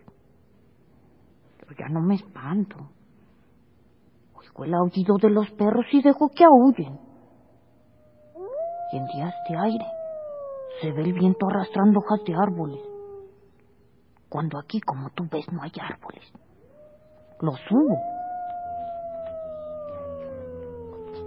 Pero 1.57 1.71
ya 1.79 1.87
no 1.89 2.01
me 2.01 2.15
espanto. 2.15 2.75
Oigo 4.35 4.65
el 4.65 4.73
aullido 4.75 5.17
de 5.17 5.31
los 5.31 5.49
perros 5.51 5.85
y 5.91 6.03
dejo 6.03 6.29
que 6.29 6.43
aúllen. 6.43 6.99
Y 8.93 8.97
en 8.97 9.07
días 9.07 9.33
de 9.49 9.57
aire 9.57 9.85
se 10.81 10.91
ve 10.91 11.01
el 11.01 11.13
viento 11.13 11.47
arrastrando 11.47 11.99
hojas 11.99 12.19
de 12.27 12.35
árboles. 12.35 12.90
Cuando 14.31 14.57
aquí, 14.57 14.79
como 14.79 15.09
tú 15.09 15.27
ves, 15.29 15.45
no 15.51 15.61
hay 15.61 15.73
árboles. 15.77 16.23
Los 17.41 17.59
hubo. 17.69 17.99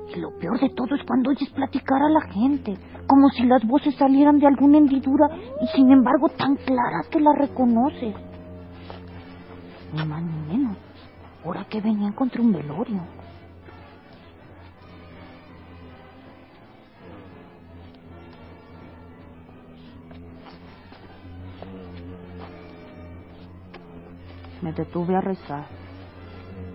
Y 0.09 0.21
lo 0.21 0.31
peor 0.38 0.59
de 0.59 0.71
todo 0.71 0.95
es 0.95 1.05
cuando 1.07 1.29
oyes 1.29 1.51
platicar 1.51 2.01
a 2.01 2.09
la 2.09 2.23
gente, 2.33 2.79
como 3.07 3.29
si 3.29 3.45
las 3.45 3.62
voces 3.67 3.95
salieran 3.97 4.38
de 4.38 4.47
alguna 4.47 4.79
hendidura 4.79 5.29
y 5.61 5.67
sin 5.77 5.93
embargo 5.93 6.31
tan 6.31 6.57
claras 6.57 7.07
que 7.11 7.21
las 7.21 7.37
reconoces. 7.37 8.14
Ni 9.93 10.07
más 10.07 10.23
ni 10.23 10.57
menos. 10.57 10.79
Ahora 11.45 11.67
que 11.69 11.83
venían 11.83 12.14
contra 12.14 12.40
un 12.40 12.53
velorio. 12.53 13.03
Me 24.65 24.73
detuve 24.73 25.15
a 25.15 25.21
rezar. 25.21 25.67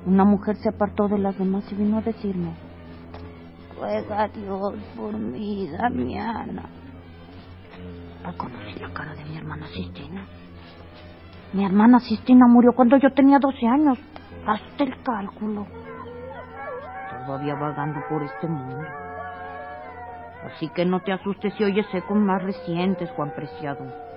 Una 0.06 0.24
mujer 0.24 0.58
se 0.58 0.70
apartó 0.70 1.08
de 1.08 1.18
las 1.18 1.36
demás 1.40 1.64
y 1.72 1.76
vino 1.76 1.98
a 1.98 2.02
decirme, 2.02 2.54
ruega 3.76 4.28
Dios 4.28 4.76
por 4.96 5.18
mí, 5.18 5.68
Damiana. 5.72 6.70
Reconocí 8.24 8.80
la 8.80 8.94
cara 8.94 9.16
de 9.16 9.26
mi 9.26 9.38
hermana 9.38 9.66
Sistina. 9.70 10.24
Mi 11.52 11.66
hermana 11.66 12.00
Sistina 12.00 12.46
murió 12.48 12.74
cuando 12.74 12.96
yo 12.98 13.12
tenía 13.12 13.40
12 13.40 13.66
años. 13.66 13.98
Hasta 14.46 14.84
el 14.84 15.02
cálculo. 15.02 15.66
Todavía 17.26 17.56
vagando 17.56 18.02
por 18.08 18.22
este 18.22 18.48
mundo. 18.48 18.86
Así 20.46 20.70
que 20.70 20.86
no 20.86 21.00
te 21.00 21.12
asustes 21.12 21.56
si 21.56 21.64
oyes 21.64 21.88
ecos 21.92 22.18
más 22.18 22.44
recientes, 22.44 23.10
Juan 23.16 23.34
Preciado. 23.36 24.09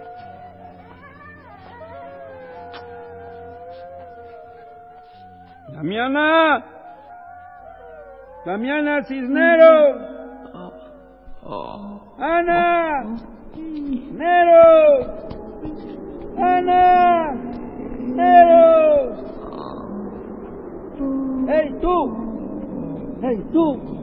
Damiana. 5.82 6.62
Damiana 8.46 9.02
Cisneros. 9.02 9.96
Ana. 12.20 13.18
Cisneros. 13.52 15.06
Ana. 16.38 17.34
Cisneros. 17.98 19.18
¡Hey 21.48 21.74
tú! 21.80 21.96
¡Hey 23.22 23.44
tú! 23.52 24.01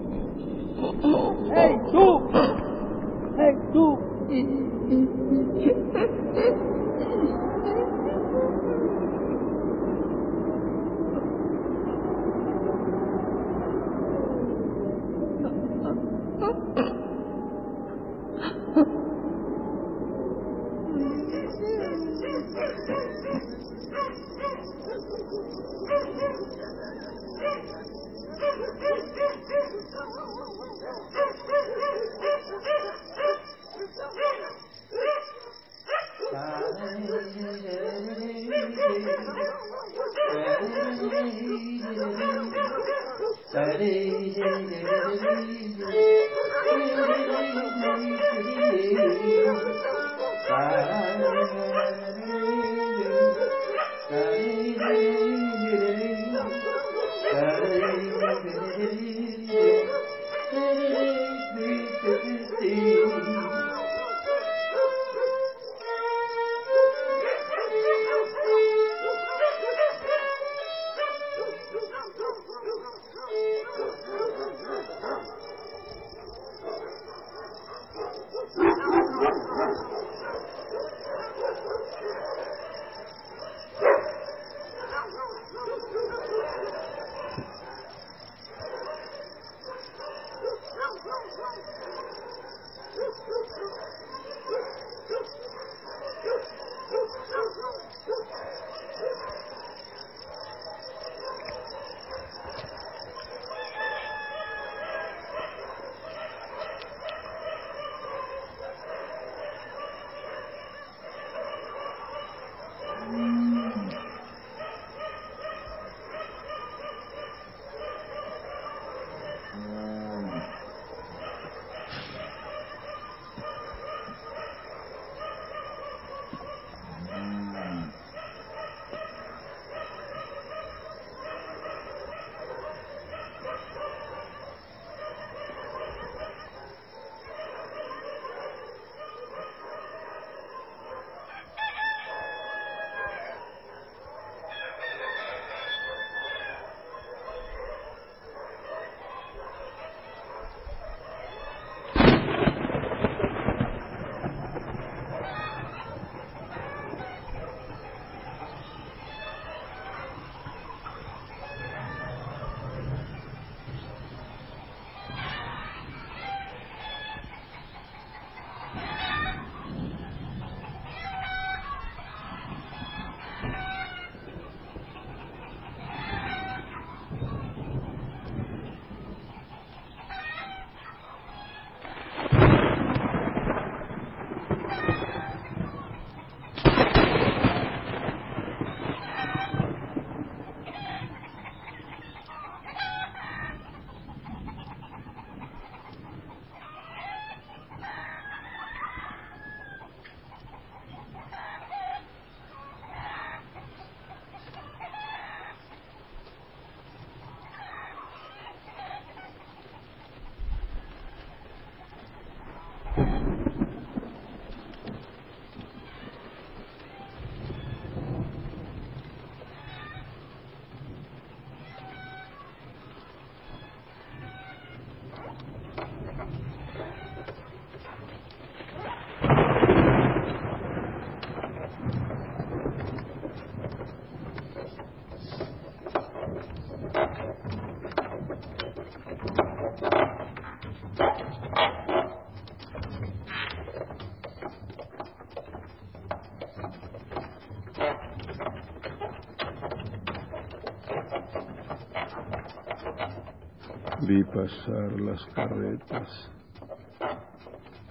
Vi 254.10 254.24
pasar 254.24 255.00
las 255.00 255.24
carretas, 255.36 256.32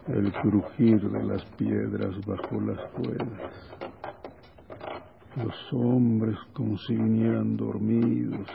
el 0.09 0.33
crujir 0.33 1.01
de 1.09 1.23
las 1.23 1.45
piedras 1.53 2.17
bajo 2.27 2.61
las 2.61 2.93
ruedas, 2.95 3.53
los 5.37 5.73
hombres 5.73 6.37
consignían 6.55 7.57
dormidos, 7.57 8.49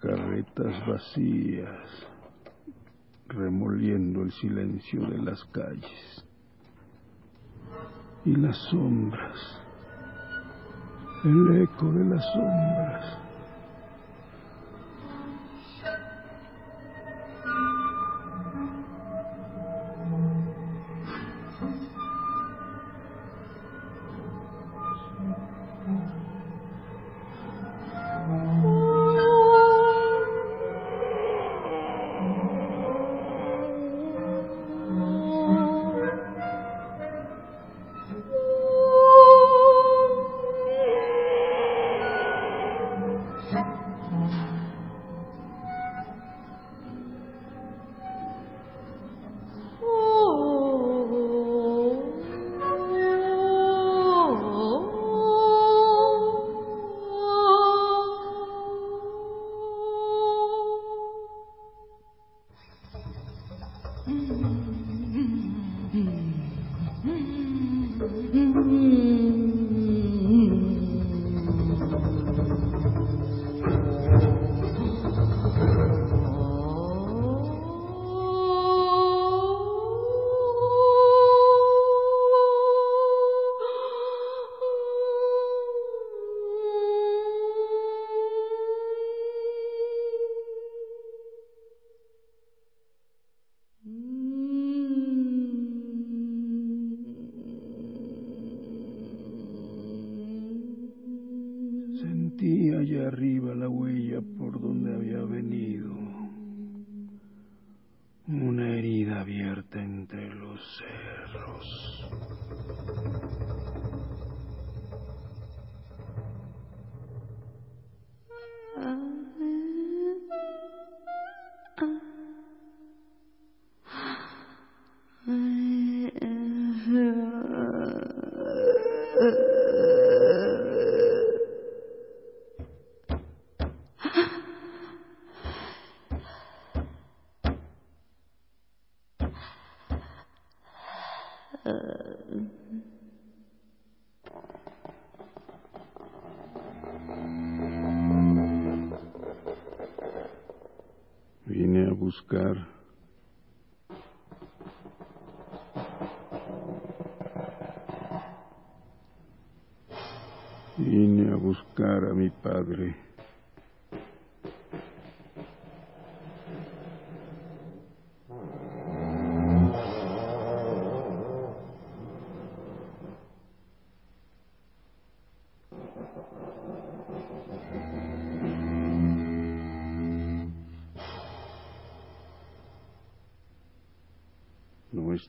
carretas 0.00 0.86
vacías, 0.86 2.06
remoliendo 3.28 4.22
el 4.22 4.32
silencio 4.32 5.02
de 5.02 5.18
las 5.18 5.44
calles. 5.52 6.24
Y 8.24 8.36
las 8.36 8.56
sombras, 8.70 9.60
el 11.24 11.62
eco 11.62 11.92
de 11.92 12.04
las 12.06 12.24
sombras. 12.32 13.31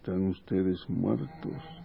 Están 0.03 0.27
ustedes 0.27 0.89
muertos. 0.89 1.82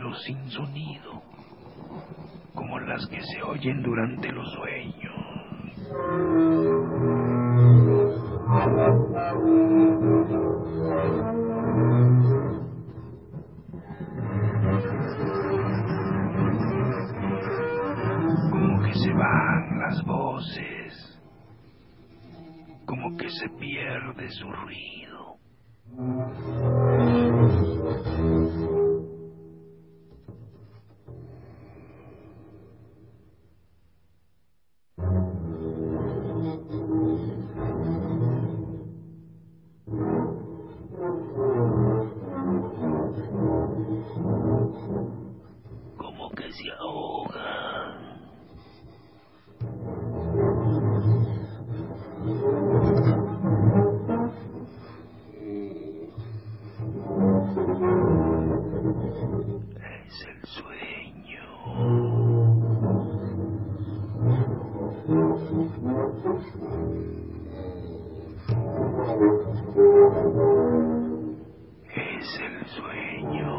Pero 0.00 0.14
sin 0.14 0.48
sonido, 0.48 1.22
como 2.54 2.80
las 2.80 3.06
que 3.08 3.20
se 3.20 3.42
oyen 3.42 3.82
durante 3.82 4.32
los 4.32 4.50
sueños. 4.54 5.12
Como 18.50 18.82
que 18.82 18.94
se 18.94 19.12
van 19.12 19.80
las 19.80 20.02
voces, 20.06 21.20
como 22.86 23.16
que 23.18 23.28
se 23.28 23.48
pierde 23.50 24.30
su 24.30 24.50
ruido. 24.50 25.36
Es 71.94 72.40
el 72.40 72.66
sueño. 72.66 73.50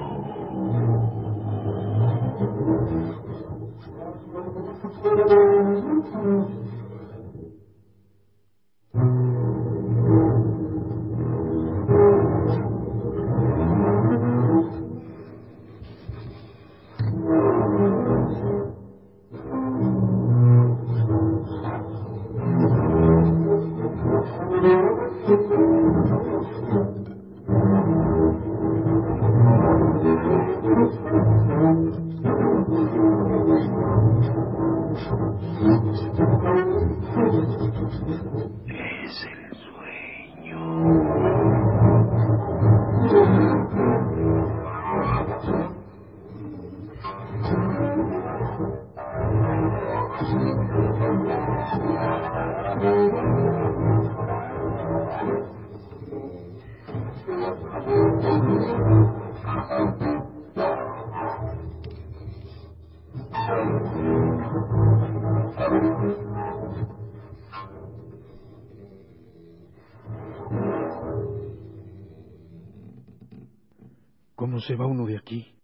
¿Cómo 74.61 74.67
se 74.67 74.75
va 74.75 74.85
uno 74.85 75.07
de 75.07 75.17
aquí? 75.17 75.55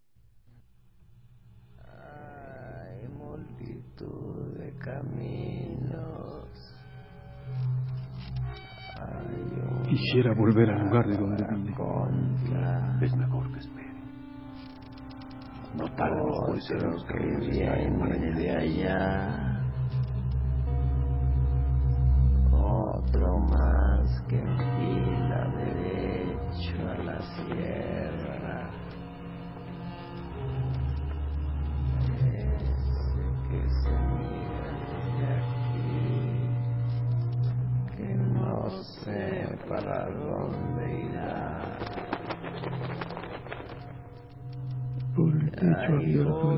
Hay 1.78 3.08
multitud 3.10 4.58
de 4.58 4.74
caminos. 4.80 6.48
Hay 9.00 9.88
Quisiera 9.88 10.34
volver 10.34 10.72
al 10.72 10.86
lugar 10.86 11.06
de 11.06 11.16
donde 11.16 11.46
vine. 11.46 11.76
contra 11.76 12.98
Es 13.00 13.16
mejor 13.16 13.52
que 13.52 13.60
espere. 13.60 13.94
No 15.76 15.86
tarden 15.96 16.18
los 16.18 16.40
otro 16.40 17.06
que 17.06 17.14
caminos 17.14 17.50
está 17.52 17.80
en 17.80 17.98
viene 17.98 17.98
Marañón. 18.00 18.36
de 18.36 18.50
allá. 18.50 19.62
Otro 22.52 23.40
más 23.42 23.77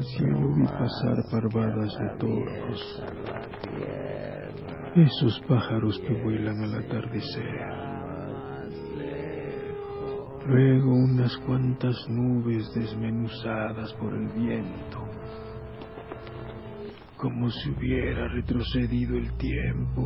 cielo 0.04 0.56
pasar 0.66 1.24
parvadas 1.32 1.98
de 1.98 2.10
toros. 2.18 3.04
Esos 4.96 5.40
pájaros 5.48 6.00
que 6.00 6.14
vuelan 6.24 6.64
al 6.64 6.76
atardecer. 6.76 7.80
Luego 10.48 10.96
unas 10.96 11.36
cuantas 11.46 11.96
nubes 12.10 12.74
desmenuzadas 12.74 13.94
por 13.94 14.14
el 14.14 14.28
viento. 14.30 15.08
Como 17.18 17.50
si 17.50 17.70
hubiera 17.72 18.28
retrocedido 18.30 19.18
el 19.18 19.32
tiempo. 19.38 20.02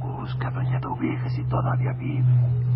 Busca 0.00 0.50
doña 0.50 0.80
Dubije 0.80 1.30
si 1.30 1.44
todavía 1.44 1.92
vive. 1.98 2.73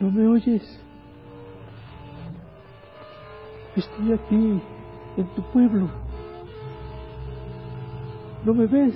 ¿No 0.00 0.10
me 0.10 0.26
oyes? 0.28 0.62
Estoy 3.76 4.12
aquí, 4.12 4.62
en 5.16 5.34
tu 5.34 5.42
pueblo. 5.44 5.88
¿No 8.44 8.54
me 8.54 8.66
ves? 8.66 8.94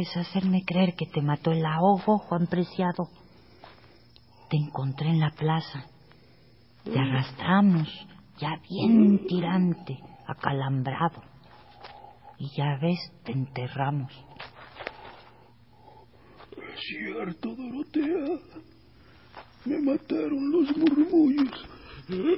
¿Quieres 0.00 0.28
hacerme 0.28 0.64
creer 0.64 0.94
que 0.94 1.04
te 1.04 1.20
mató 1.20 1.52
el 1.52 1.62
ahogo, 1.66 2.16
Juan 2.16 2.46
Preciado? 2.46 3.10
Te 4.48 4.56
encontré 4.56 5.10
en 5.10 5.20
la 5.20 5.30
plaza. 5.32 5.84
Te 6.84 6.98
arrastramos, 6.98 7.86
ya 8.38 8.58
bien 8.66 9.26
tirante, 9.26 9.98
acalambrado. 10.26 11.22
Y 12.38 12.48
ya 12.56 12.78
ves, 12.80 12.98
te 13.24 13.32
enterramos. 13.32 14.10
Es 16.56 16.80
cierto, 16.88 17.54
Dorotea. 17.54 18.38
Me 19.66 19.82
mataron 19.82 20.50
los 20.50 20.76
murmullos. 20.78 21.68
Sí. 22.06 22.36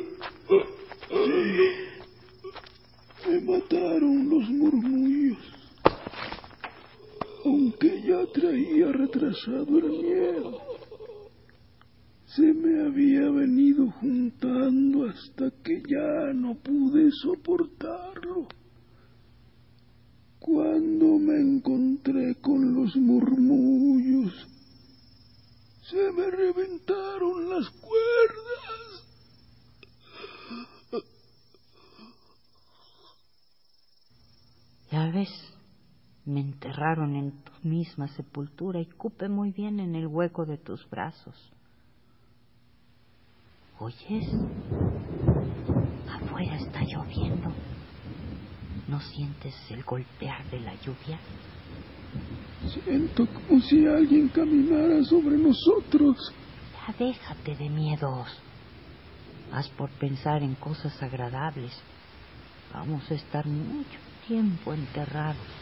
Me 3.28 3.40
mataron 3.40 4.28
los 4.28 4.48
murmullos. 4.50 5.12
Aunque 7.44 8.00
ya 8.02 8.24
traía 8.32 8.92
retrasado 8.92 9.78
el 9.78 9.90
miedo. 9.90 10.60
Se 12.24 12.54
me 12.54 12.86
había 12.86 13.28
venido 13.30 13.90
juntando 14.00 15.08
hasta 15.08 15.50
que 15.64 15.82
ya 15.88 16.32
no 16.34 16.54
pude 16.54 17.10
soportarlo. 17.10 18.46
Cuando 20.38 21.18
me 21.18 21.40
encontré 21.40 22.36
con 22.40 22.74
los 22.74 22.94
murmullos, 22.94 24.32
se 25.90 26.12
me 26.12 26.30
reventaron 26.30 27.50
las 27.50 27.68
cuerdas. 27.70 29.02
Ya 34.92 35.10
ves, 35.10 35.52
me 36.24 36.40
enterraron 36.40 37.16
en 37.16 37.42
tu 37.42 37.52
misma 37.82 38.06
sepultura 38.06 38.78
y 38.78 38.86
cupe 38.86 39.28
muy 39.28 39.50
bien 39.50 39.80
en 39.80 39.96
el 39.96 40.06
hueco 40.06 40.46
de 40.46 40.56
tus 40.56 40.88
brazos. 40.88 41.34
¿Oyes? 43.80 44.24
Afuera 46.08 46.54
está 46.58 46.80
lloviendo. 46.84 47.50
¿No 48.86 49.00
sientes 49.00 49.56
el 49.70 49.82
golpear 49.82 50.48
de 50.52 50.60
la 50.60 50.74
lluvia? 50.76 51.18
Siento 52.68 53.26
como 53.26 53.60
si 53.60 53.84
alguien 53.84 54.28
caminara 54.28 55.02
sobre 55.02 55.36
nosotros. 55.36 56.32
Ya 56.86 56.94
déjate 56.96 57.56
de 57.56 57.68
miedos. 57.68 58.28
Haz 59.52 59.68
por 59.70 59.90
pensar 59.98 60.44
en 60.44 60.54
cosas 60.54 61.02
agradables. 61.02 61.72
Vamos 62.72 63.10
a 63.10 63.14
estar 63.14 63.44
mucho 63.44 63.98
tiempo 64.28 64.72
enterrados. 64.72 65.61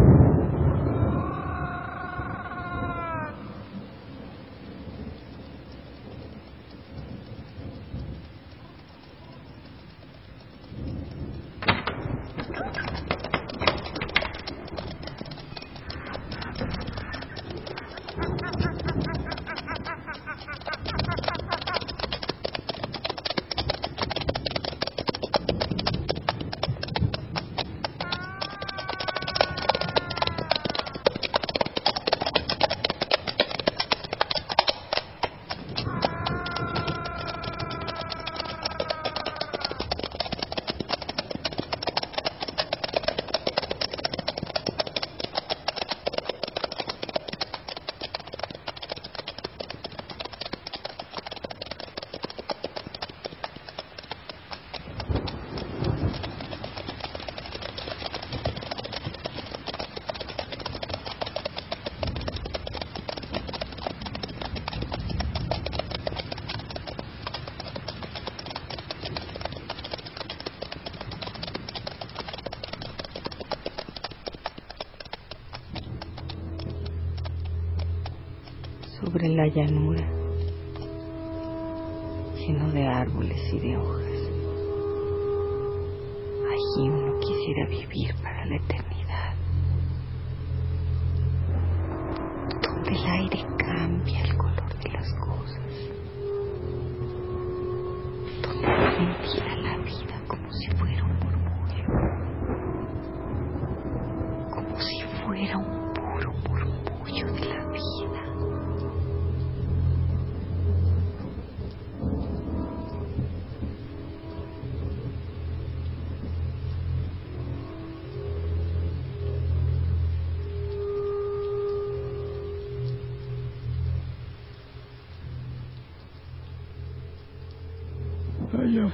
la 79.35 79.47
llanura, 79.47 79.90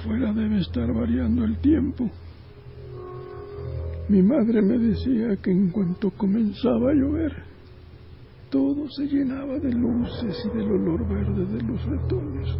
afuera 0.07 0.31
debe 0.33 0.59
estar 0.59 0.93
variando 0.93 1.43
el 1.43 1.57
tiempo. 1.59 2.09
Mi 4.09 4.21
madre 4.21 4.61
me 4.61 4.77
decía 4.77 5.35
que 5.43 5.51
en 5.51 5.69
cuanto 5.69 6.11
comenzaba 6.11 6.91
a 6.91 6.93
llover, 6.93 7.43
todo 8.49 8.89
se 8.89 9.05
llenaba 9.05 9.59
de 9.59 9.73
luces 9.73 10.45
y 10.45 10.57
del 10.57 10.71
olor 10.71 11.07
verde 11.09 11.45
de 11.45 11.61
los 11.61 11.83
retoños. 11.83 12.57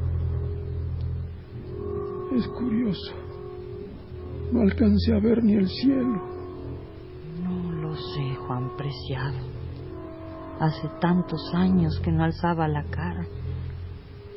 Es 2.35 2.47
curioso. 2.49 3.13
No 4.51 4.61
alcancé 4.61 5.13
a 5.13 5.19
ver 5.19 5.41
ni 5.41 5.53
el 5.53 5.69
cielo. 5.69 6.21
No 7.43 7.71
lo 7.81 7.95
sé, 7.95 8.35
Juan 8.45 8.75
Preciado. 8.75 9.37
Hace 10.59 10.89
tantos 10.99 11.39
años 11.53 11.97
que 12.03 12.11
no 12.11 12.23
alzaba 12.23 12.67
la 12.67 12.83
cara. 12.83 13.25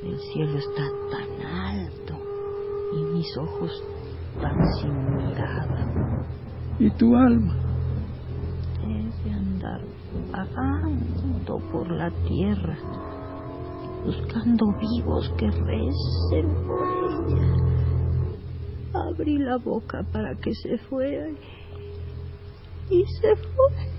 El 0.05 0.19
cielo 0.33 0.59
está 0.59 0.85
tan 1.11 1.20
mis 3.21 3.37
ojos 3.37 3.71
tan 4.41 4.73
sin 4.77 5.15
mirada. 5.15 6.25
¿Y 6.79 6.89
tu 6.93 7.15
alma? 7.15 7.55
Es 8.81 9.25
de 9.25 9.31
andar 9.31 9.83
vagando 10.33 11.59
por 11.71 11.91
la 11.91 12.11
tierra, 12.27 12.79
buscando 14.07 14.73
vivos 14.81 15.31
que 15.37 15.51
recen 15.51 16.47
por 16.67 16.89
ella. 17.29 17.57
Abrí 19.11 19.37
la 19.37 19.59
boca 19.59 20.03
para 20.11 20.35
que 20.37 20.55
se 20.55 20.79
fuera 20.79 21.29
y 22.89 23.05
se 23.21 23.37
fue. 23.37 23.90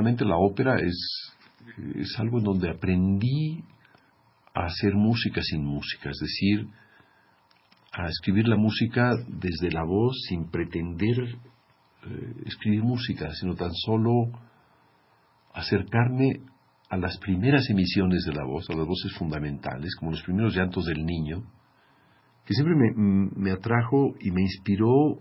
Finalmente 0.00 0.24
la 0.24 0.38
ópera 0.38 0.76
es, 0.76 1.34
es 1.94 2.18
algo 2.18 2.38
en 2.38 2.44
donde 2.44 2.70
aprendí 2.70 3.62
a 4.54 4.64
hacer 4.64 4.94
música 4.94 5.42
sin 5.42 5.62
música, 5.62 6.10
es 6.10 6.18
decir, 6.18 6.68
a 7.92 8.08
escribir 8.08 8.48
la 8.48 8.56
música 8.56 9.10
desde 9.28 9.70
la 9.70 9.84
voz 9.84 10.16
sin 10.26 10.50
pretender 10.50 11.18
eh, 11.18 12.34
escribir 12.46 12.82
música, 12.82 13.30
sino 13.34 13.54
tan 13.54 13.72
solo 13.74 14.30
acercarme 15.52 16.40
a 16.88 16.96
las 16.96 17.18
primeras 17.18 17.68
emisiones 17.68 18.24
de 18.24 18.32
la 18.32 18.44
voz, 18.46 18.70
a 18.70 18.76
las 18.76 18.86
voces 18.86 19.12
fundamentales, 19.18 19.94
como 19.96 20.12
los 20.12 20.22
primeros 20.22 20.56
llantos 20.56 20.86
del 20.86 21.04
niño, 21.04 21.42
que 22.46 22.54
siempre 22.54 22.74
me 22.96 23.50
atrajo 23.50 24.14
y 24.18 24.30
me 24.30 24.40
inspiró 24.40 25.18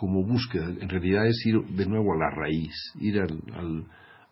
como 0.00 0.24
búsqueda. 0.24 0.64
En 0.64 0.88
realidad 0.88 1.26
es 1.26 1.44
ir 1.44 1.60
de 1.76 1.84
nuevo 1.84 2.14
a 2.14 2.16
la 2.16 2.30
raíz, 2.30 2.72
ir 2.98 3.20
al, 3.20 3.84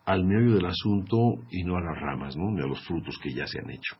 al, 0.03 0.25
meollo 0.25 0.55
del 0.55 0.65
asunto 0.65 1.15
y 1.51 1.63
no 1.63 1.77
a 1.77 1.81
las 1.81 2.01
ramas, 2.01 2.35
¿no? 2.35 2.49
ni 2.49 2.59
a 2.63 2.65
los 2.65 2.83
frutos 2.87 3.19
que 3.21 3.31
ya 3.31 3.45
se 3.45 3.59
han 3.59 3.69
hecho. 3.69 3.95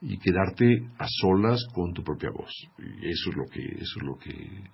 Y 0.00 0.18
quedarte 0.18 0.66
a 0.98 1.06
solas 1.20 1.64
con 1.72 1.92
tu 1.92 2.02
propia 2.02 2.30
voz. 2.30 2.50
Y 2.78 3.08
eso 3.08 3.30
es 3.30 3.36
lo 3.36 3.44
que, 3.44 3.60
eso 3.60 4.00
es 4.00 4.02
lo 4.02 4.18
que, 4.18 4.64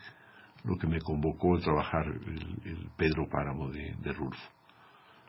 lo 0.64 0.78
que 0.78 0.86
me 0.86 0.98
convocó 0.98 1.58
a 1.58 1.60
trabajar 1.60 2.06
el, 2.06 2.56
el 2.64 2.88
Pedro 2.96 3.28
Páramo 3.30 3.68
de, 3.68 3.94
de 4.02 4.12
Rulfo. 4.14 4.48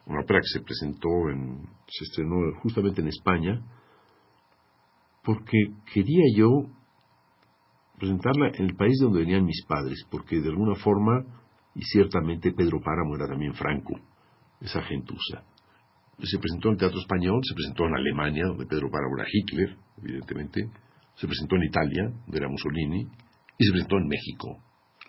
Una 0.06 0.22
ópera 0.22 0.40
que 0.40 0.60
se 0.60 0.64
presentó 0.64 1.10
en, 1.30 1.68
se 1.88 2.06
estrenó 2.06 2.38
justamente 2.62 3.02
en 3.02 3.10
España, 3.10 3.62
porque 5.26 5.58
quería 5.94 6.24
yo 6.38 6.70
presentarla 8.04 8.52
en 8.56 8.66
el 8.66 8.76
país 8.76 9.00
de 9.00 9.06
donde 9.06 9.22
venían 9.22 9.46
mis 9.46 9.64
padres, 9.66 10.06
porque 10.12 10.42
de 10.42 10.50
alguna 10.50 10.76
forma, 10.76 11.24
y 11.74 11.82
ciertamente 11.84 12.52
Pedro 12.52 12.82
Páramo 12.84 13.16
era 13.16 13.28
también 13.28 13.54
franco, 13.54 13.94
esa 14.60 14.82
gentuza. 14.84 15.44
Se 16.20 16.38
presentó 16.38 16.68
en 16.68 16.74
el 16.74 16.80
Teatro 16.80 17.00
Español, 17.00 17.40
se 17.44 17.56
presentó 17.56 17.86
en 17.86 17.96
Alemania, 17.96 18.44
donde 18.48 18.66
Pedro 18.66 18.90
Páramo 18.92 19.18
era 19.18 19.28
Hitler, 19.32 19.78
evidentemente, 20.00 20.70
se 21.16 21.28
presentó 21.28 21.56
en 21.56 21.64
Italia, 21.64 22.04
donde 22.26 22.38
era 22.38 22.50
Mussolini, 22.50 23.08
y 23.58 23.66
se 23.66 23.72
presentó 23.72 23.98
en 23.98 24.08
México. 24.08 24.60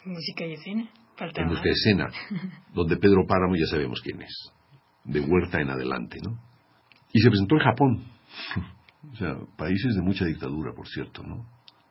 Música 0.05 0.47
y 0.47 0.53
escena. 0.53 0.89
Falta 1.17 1.43
en 1.43 1.49
música 1.49 1.71
escena, 1.71 2.07
donde 2.75 2.97
Pedro 2.97 3.27
Páramo 3.27 3.57
ya 3.57 3.67
sabemos 3.71 4.01
quién 4.03 4.23
es, 4.23 4.53
de 5.05 5.21
Huerta 5.21 5.61
en 5.61 5.71
adelante, 5.71 6.19
¿no? 6.23 6.39
Y 7.13 7.21
se 7.21 7.29
presentó 7.29 7.57
en 7.57 7.61
Japón, 7.61 8.05
o 9.13 9.17
sea, 9.17 9.37
países 9.57 9.97
de 9.97 10.03
mucha 10.03 10.25
dictadura, 10.25 10.73
por 10.75 10.87
cierto, 10.87 11.25
¿no? 11.25 11.45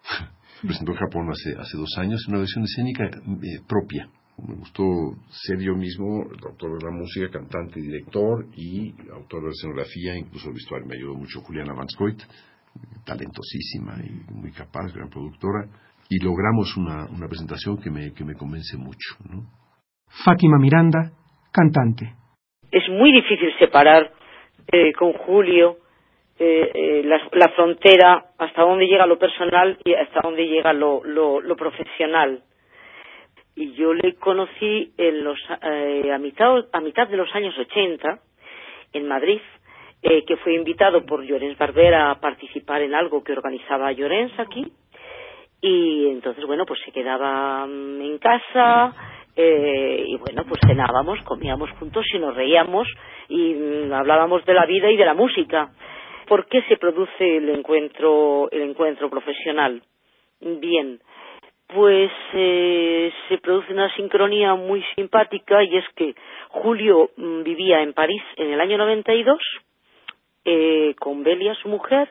Se 0.63 0.67
presentó 0.67 0.93
en 0.93 0.97
Japón 0.97 1.29
hace, 1.29 1.59
hace 1.59 1.75
dos 1.75 1.89
años, 1.97 2.25
una 2.29 2.37
versión 2.37 2.63
escénica 2.63 3.03
eh, 3.03 3.59
propia. 3.67 4.07
Me 4.47 4.55
gustó 4.55 4.83
ser 5.27 5.59
yo 5.59 5.75
mismo 5.75 6.23
el 6.23 6.39
autor 6.41 6.79
de 6.79 6.85
la 6.85 6.91
música, 6.95 7.29
cantante 7.29 7.81
director, 7.81 8.45
y 8.55 8.95
autor 9.11 9.41
de 9.41 9.47
la 9.47 9.51
escenografía, 9.51 10.15
incluso 10.15 10.47
el 10.47 10.53
vestuario. 10.53 10.87
Me 10.87 10.95
ayudó 10.95 11.15
mucho 11.15 11.41
Juliana 11.41 11.73
Vanscoit, 11.73 12.17
talentosísima 13.03 13.97
y 14.05 14.31
muy 14.31 14.53
capaz, 14.53 14.93
gran 14.93 15.09
productora. 15.09 15.67
Y 16.07 16.23
logramos 16.23 16.77
una, 16.77 17.07
una 17.11 17.27
presentación 17.27 17.77
que 17.81 17.89
me, 17.89 18.13
que 18.13 18.23
me 18.23 18.35
convence 18.35 18.77
mucho. 18.77 19.17
¿no? 19.29 19.43
Fátima 20.23 20.59
Miranda, 20.59 21.11
cantante. 21.51 22.15
Es 22.71 22.87
muy 22.87 23.11
difícil 23.11 23.49
separar 23.59 24.13
eh, 24.71 24.93
con 24.97 25.11
Julio 25.11 25.82
eh, 26.39 26.71
eh, 26.73 27.01
la, 27.05 27.21
la, 27.31 27.49
frontera 27.49 28.25
hasta 28.37 28.63
dónde 28.63 28.87
llega 28.87 29.05
lo 29.05 29.19
personal 29.19 29.77
y 29.83 29.93
hasta 29.93 30.21
dónde 30.21 30.47
llega 30.47 30.73
lo, 30.73 31.03
lo, 31.03 31.41
lo 31.41 31.55
profesional. 31.55 32.41
Y 33.55 33.73
yo 33.73 33.93
le 33.93 34.15
conocí 34.15 34.93
en 34.97 35.23
los, 35.23 35.37
eh, 35.61 36.11
a, 36.11 36.17
mitad, 36.17 36.65
a 36.71 36.81
mitad 36.81 37.07
de 37.07 37.17
los 37.17 37.33
años 37.35 37.55
80 37.57 38.19
en 38.93 39.07
Madrid, 39.07 39.39
eh, 40.01 40.23
que 40.25 40.37
fue 40.37 40.55
invitado 40.55 41.05
por 41.05 41.23
Llorens 41.23 41.57
Barbera 41.57 42.09
a 42.09 42.19
participar 42.19 42.81
en 42.81 42.95
algo 42.95 43.23
que 43.23 43.33
organizaba 43.33 43.91
Llorens 43.91 44.37
aquí. 44.39 44.71
Y 45.61 46.07
entonces, 46.09 46.45
bueno, 46.45 46.65
pues 46.65 46.79
se 46.83 46.91
quedaba 46.91 47.63
um, 47.63 48.01
en 48.01 48.17
casa, 48.17 48.93
eh, 49.35 50.03
y 50.07 50.17
bueno, 50.17 50.43
pues 50.47 50.59
cenábamos, 50.65 51.19
comíamos 51.23 51.71
juntos 51.79 52.05
y 52.13 52.19
nos 52.19 52.35
reíamos 52.35 52.87
y 53.29 53.53
mm, 53.53 53.93
hablábamos 53.93 54.43
de 54.45 54.53
la 54.53 54.65
vida 54.65 54.91
y 54.91 54.97
de 54.97 55.05
la 55.05 55.13
música. 55.13 55.69
¿Por 56.27 56.47
qué 56.47 56.61
se 56.63 56.77
produce 56.77 57.37
el 57.37 57.49
encuentro, 57.49 58.49
el 58.51 58.61
encuentro 58.61 59.09
profesional? 59.09 59.81
Bien, 60.39 60.99
pues 61.67 62.11
eh, 62.33 63.11
se 63.27 63.37
produce 63.39 63.73
una 63.73 63.93
sincronía 63.95 64.55
muy 64.55 64.83
simpática 64.95 65.63
y 65.63 65.77
es 65.77 65.85
que 65.95 66.15
Julio 66.49 67.09
mm, 67.17 67.43
vivía 67.43 67.81
en 67.81 67.93
París 67.93 68.21
en 68.37 68.51
el 68.51 68.61
año 68.61 68.77
92 68.77 69.39
eh, 70.45 70.93
con 70.99 71.23
Belia, 71.23 71.55
su 71.55 71.69
mujer, 71.69 72.09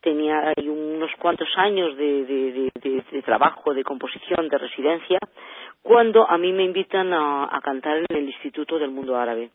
tenía 0.00 0.52
unos 0.58 1.10
cuantos 1.18 1.48
años 1.56 1.96
de, 1.96 2.24
de, 2.24 3.22
trabajo, 3.22 3.74
de 3.74 3.84
composición, 3.84 4.48
de 4.48 4.58
residencia, 4.58 5.18
cuando 5.82 6.28
a 6.28 6.36
mí 6.38 6.52
me 6.52 6.64
invitan 6.64 7.12
a, 7.12 7.44
a 7.44 7.60
cantar 7.60 7.98
en 7.98 8.16
el 8.16 8.24
Instituto 8.24 8.78
del 8.78 8.90
Mundo 8.90 9.16
Árabe. 9.16 9.50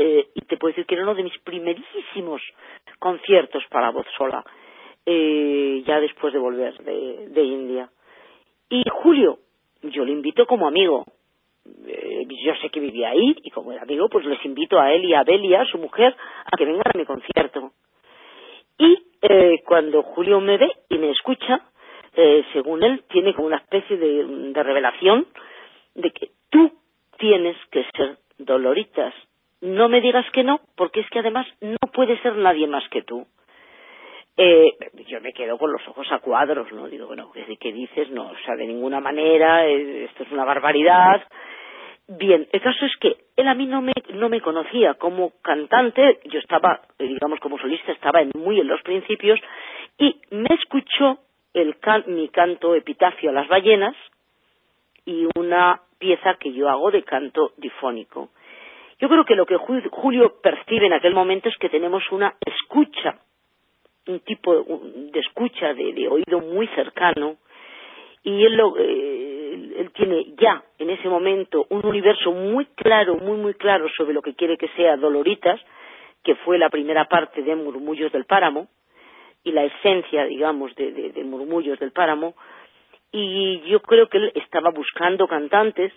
Eh, 0.00 0.28
y 0.32 0.40
te 0.42 0.56
puedo 0.56 0.70
decir 0.70 0.86
que 0.86 0.94
era 0.94 1.02
uno 1.02 1.16
de 1.16 1.24
mis 1.24 1.36
primerísimos 1.40 2.40
conciertos 3.00 3.64
para 3.68 3.90
voz 3.90 4.06
sola, 4.16 4.44
eh, 5.04 5.82
ya 5.84 5.98
después 5.98 6.32
de 6.32 6.38
volver 6.38 6.78
de, 6.84 7.28
de 7.30 7.42
India. 7.42 7.90
Y 8.70 8.84
Julio, 8.88 9.40
yo 9.82 10.04
le 10.04 10.12
invito 10.12 10.46
como 10.46 10.68
amigo. 10.68 11.04
Eh, 11.86 12.26
yo 12.28 12.54
sé 12.62 12.70
que 12.70 12.78
vivía 12.78 13.10
ahí 13.10 13.36
y 13.42 13.50
como 13.50 13.72
era 13.72 13.82
amigo, 13.82 14.08
pues 14.08 14.24
les 14.24 14.42
invito 14.44 14.78
a 14.78 14.92
él 14.92 15.04
y 15.04 15.14
a 15.14 15.24
Belia, 15.24 15.64
su 15.66 15.78
mujer, 15.78 16.14
a 16.44 16.56
que 16.56 16.64
vengan 16.64 16.92
a 16.94 16.96
mi 16.96 17.04
concierto. 17.04 17.72
Y 18.78 19.02
eh, 19.22 19.62
cuando 19.66 20.02
Julio 20.02 20.40
me 20.40 20.58
ve 20.58 20.70
y 20.88 20.98
me 20.98 21.10
escucha, 21.10 21.60
eh, 22.14 22.44
según 22.52 22.84
él, 22.84 23.02
tiene 23.10 23.34
como 23.34 23.48
una 23.48 23.56
especie 23.56 23.96
de, 23.96 24.24
de 24.52 24.62
revelación 24.62 25.26
de 25.94 26.10
que 26.12 26.30
tú 26.50 26.72
tienes 27.18 27.56
que 27.72 27.84
ser 27.96 28.18
Doloritas. 28.38 29.12
No 29.60 29.88
me 29.88 30.00
digas 30.00 30.24
que 30.32 30.44
no, 30.44 30.60
porque 30.76 31.00
es 31.00 31.10
que 31.10 31.18
además 31.18 31.46
no 31.60 31.78
puede 31.92 32.20
ser 32.22 32.36
nadie 32.36 32.66
más 32.66 32.88
que 32.90 33.02
tú. 33.02 33.26
Eh, 34.36 34.76
yo 35.08 35.20
me 35.20 35.32
quedo 35.32 35.58
con 35.58 35.72
los 35.72 35.86
ojos 35.88 36.06
a 36.12 36.20
cuadros, 36.20 36.70
¿no? 36.72 36.86
Digo, 36.86 37.08
bueno, 37.08 37.32
¿qué, 37.32 37.72
dices? 37.72 38.08
No, 38.10 38.28
o 38.28 38.36
sea, 38.44 38.54
de 38.54 38.66
ninguna 38.66 39.00
manera, 39.00 39.66
eh, 39.66 40.04
esto 40.04 40.22
es 40.22 40.30
una 40.30 40.44
barbaridad. 40.44 41.22
Bien, 42.06 42.46
el 42.52 42.60
caso 42.60 42.86
es 42.86 42.96
que 42.98 43.16
él 43.36 43.48
a 43.48 43.54
mí 43.54 43.66
no 43.66 43.82
me, 43.82 43.92
no 44.14 44.28
me 44.28 44.40
conocía 44.40 44.94
como 44.94 45.32
cantante, 45.42 46.20
yo 46.26 46.38
estaba, 46.38 46.82
digamos, 46.98 47.40
como 47.40 47.58
solista, 47.58 47.90
estaba 47.90 48.22
en, 48.22 48.30
muy 48.34 48.60
en 48.60 48.68
los 48.68 48.80
principios, 48.82 49.40
y 49.98 50.20
me 50.30 50.54
escuchó 50.54 51.18
el 51.52 51.76
mi 52.06 52.28
canto 52.28 52.76
epitafio 52.76 53.30
a 53.30 53.32
las 53.32 53.48
ballenas 53.48 53.96
y 55.04 55.26
una 55.36 55.80
pieza 55.98 56.34
que 56.34 56.52
yo 56.52 56.68
hago 56.68 56.90
de 56.90 57.02
canto 57.02 57.52
difónico. 57.56 58.30
Yo 59.00 59.08
creo 59.08 59.24
que 59.24 59.36
lo 59.36 59.46
que 59.46 59.56
Julio 59.56 60.40
percibe 60.42 60.86
en 60.86 60.92
aquel 60.92 61.14
momento 61.14 61.48
es 61.48 61.56
que 61.58 61.68
tenemos 61.68 62.02
una 62.10 62.34
escucha, 62.44 63.20
un 64.08 64.20
tipo 64.20 64.54
de 64.54 65.20
escucha, 65.20 65.72
de, 65.72 66.08
oído 66.08 66.40
muy 66.40 66.66
cercano, 66.68 67.36
y 68.24 68.44
él, 68.44 68.56
lo, 68.56 68.74
eh, 68.76 69.88
tiene 69.94 70.34
ya 70.36 70.64
en 70.78 70.90
ese 70.90 71.08
momento 71.08 71.66
un 71.70 71.86
universo 71.86 72.32
muy 72.32 72.66
claro, 72.74 73.14
muy, 73.16 73.36
muy 73.38 73.54
claro 73.54 73.86
sobre 73.96 74.12
lo 74.12 74.22
que 74.22 74.34
quiere 74.34 74.56
que 74.56 74.68
sea 74.70 74.96
Doloritas, 74.96 75.60
que 76.24 76.34
fue 76.34 76.58
la 76.58 76.68
primera 76.68 77.04
parte 77.04 77.42
de 77.42 77.54
Murmullos 77.54 78.10
del 78.10 78.24
Páramo, 78.24 78.66
y 79.44 79.52
la 79.52 79.64
esencia, 79.64 80.24
digamos, 80.24 80.74
de, 80.74 80.90
de 80.90 81.24
Murmullos 81.24 81.78
del 81.78 81.92
Páramo, 81.92 82.34
y 83.12 83.60
yo 83.60 83.80
creo 83.80 84.08
que 84.08 84.18
él 84.18 84.32
estaba 84.34 84.70
buscando 84.70 85.28
cantantes 85.28 85.92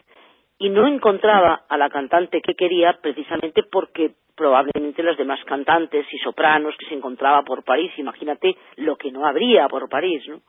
y 0.61 0.69
no 0.69 0.85
encontraba 0.85 1.63
a 1.67 1.75
la 1.75 1.89
cantante 1.89 2.39
que 2.39 2.53
quería 2.53 2.93
precisamente 3.01 3.63
porque 3.63 4.11
probablemente 4.35 5.01
las 5.01 5.17
demás 5.17 5.43
cantantes 5.43 6.05
y 6.13 6.19
sopranos 6.19 6.77
que 6.77 6.85
se 6.85 6.93
encontraba 6.93 7.41
por 7.41 7.63
París, 7.63 7.91
imagínate 7.97 8.55
lo 8.75 8.95
que 8.95 9.11
no 9.11 9.25
habría 9.25 9.67
por 9.67 9.89
París, 9.89 10.21
¿no? 10.27 10.41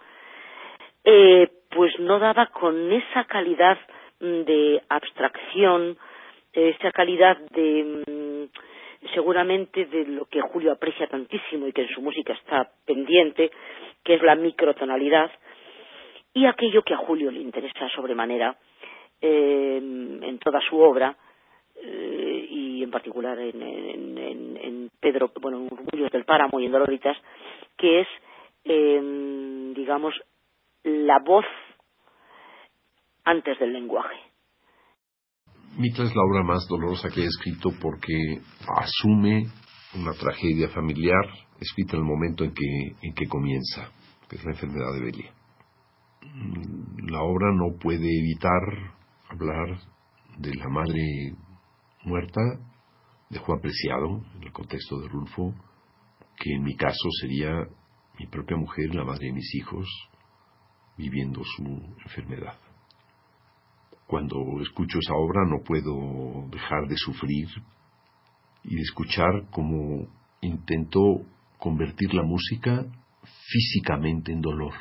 Eh, 1.03 1.49
pues 1.71 1.99
no 1.99 2.19
daba 2.19 2.49
con 2.49 2.93
esa 2.93 3.25
calidad 3.25 3.79
mm, 4.21 4.43
de 4.43 4.83
abstracción, 4.91 5.97
esa 6.53 6.93
calidad 6.93 7.39
de 7.51 8.05
mm, 8.07 9.09
seguramente 9.15 9.87
de 9.87 10.05
lo 10.05 10.27
que 10.27 10.43
Julio 10.43 10.73
aprecia 10.73 11.07
tantísimo 11.07 11.67
y 11.67 11.73
que 11.73 11.85
en 11.85 11.89
su 11.89 12.03
música 12.03 12.35
está 12.35 12.69
pendiente, 12.85 13.51
que 14.05 14.17
es 14.17 14.23
la 14.23 14.35
microtonalidad, 14.35 15.31
y 16.35 16.45
aquello 16.45 16.83
que 16.83 16.93
a 16.93 16.99
Julio 16.99 17.31
le 17.31 17.41
interesa 17.41 17.89
sobremanera, 17.89 18.59
eh, 19.23 19.77
en 19.77 20.39
toda 20.41 20.61
su 20.68 20.77
obra 20.77 21.16
eh, 21.77 22.47
y 22.51 22.83
en 22.83 22.91
particular 22.91 23.39
en, 23.39 24.91
Pedro, 25.01 25.31
bueno, 25.41 25.59
en 25.59 25.64
Murmullos 25.64 26.12
del 26.12 26.25
Páramo 26.25 26.61
y 26.61 26.66
en 26.66 26.73
Doloritas, 26.73 27.16
que 27.77 28.01
es, 28.01 28.09
eh, 28.64 29.73
digamos, 29.75 30.14
la 30.85 31.18
voz 31.25 31.45
antes 33.25 33.59
del 33.59 33.73
lenguaje. 33.73 34.16
Mitra 35.79 36.05
es 36.05 36.14
la 36.14 36.23
obra 36.23 36.43
más 36.43 36.66
dolorosa 36.68 37.09
que 37.09 37.23
he 37.23 37.27
escrito 37.27 37.70
porque 37.81 38.14
asume 38.77 39.47
una 39.95 40.12
tragedia 40.12 40.68
familiar 40.68 41.25
escrita 41.61 41.97
en 41.97 42.03
el 42.03 42.09
momento 42.09 42.45
en 42.45 42.53
que, 42.53 43.07
en 43.07 43.14
que 43.14 43.27
comienza, 43.27 43.91
que 44.29 44.37
es 44.37 44.45
la 44.45 44.53
enfermedad 44.53 44.93
de 44.95 45.05
Belia. 45.05 45.33
La 47.11 47.23
obra 47.23 47.53
no 47.55 47.79
puede 47.79 48.07
evitar 48.07 49.02
hablar 49.33 49.78
de 50.39 50.55
la 50.55 50.68
madre 50.68 51.35
muerta 52.05 52.41
de 53.30 53.39
Juan 53.39 53.61
Preciado, 53.61 54.22
en 54.37 54.43
el 54.43 54.53
contexto 54.53 55.01
de 55.01 55.09
Rulfo, 55.09 55.55
que 56.37 56.55
en 56.55 56.62
mi 56.62 56.76
caso 56.76 57.09
sería 57.20 57.51
mi 58.18 58.26
propia 58.26 58.57
mujer, 58.57 58.95
la 58.95 59.05
madre 59.05 59.26
de 59.26 59.33
mis 59.33 59.55
hijos, 59.55 59.89
viviendo 60.99 61.43
su 61.45 61.64
enfermedad. 62.05 62.59
Cuando 64.07 64.37
escucho 64.61 64.99
esa 64.99 65.14
obra 65.14 65.47
no 65.49 65.62
puedo 65.64 66.47
dejar 66.51 66.87
de 66.89 66.97
sufrir 66.97 67.49
y 68.64 68.74
de 68.74 68.83
escuchar 68.83 69.49
cómo 69.51 70.09
intento 70.43 71.01
convertir 71.59 72.12
la 72.12 72.22
música 72.22 72.85
físicamente 73.49 74.33
en 74.33 74.43
dolor. 74.43 74.74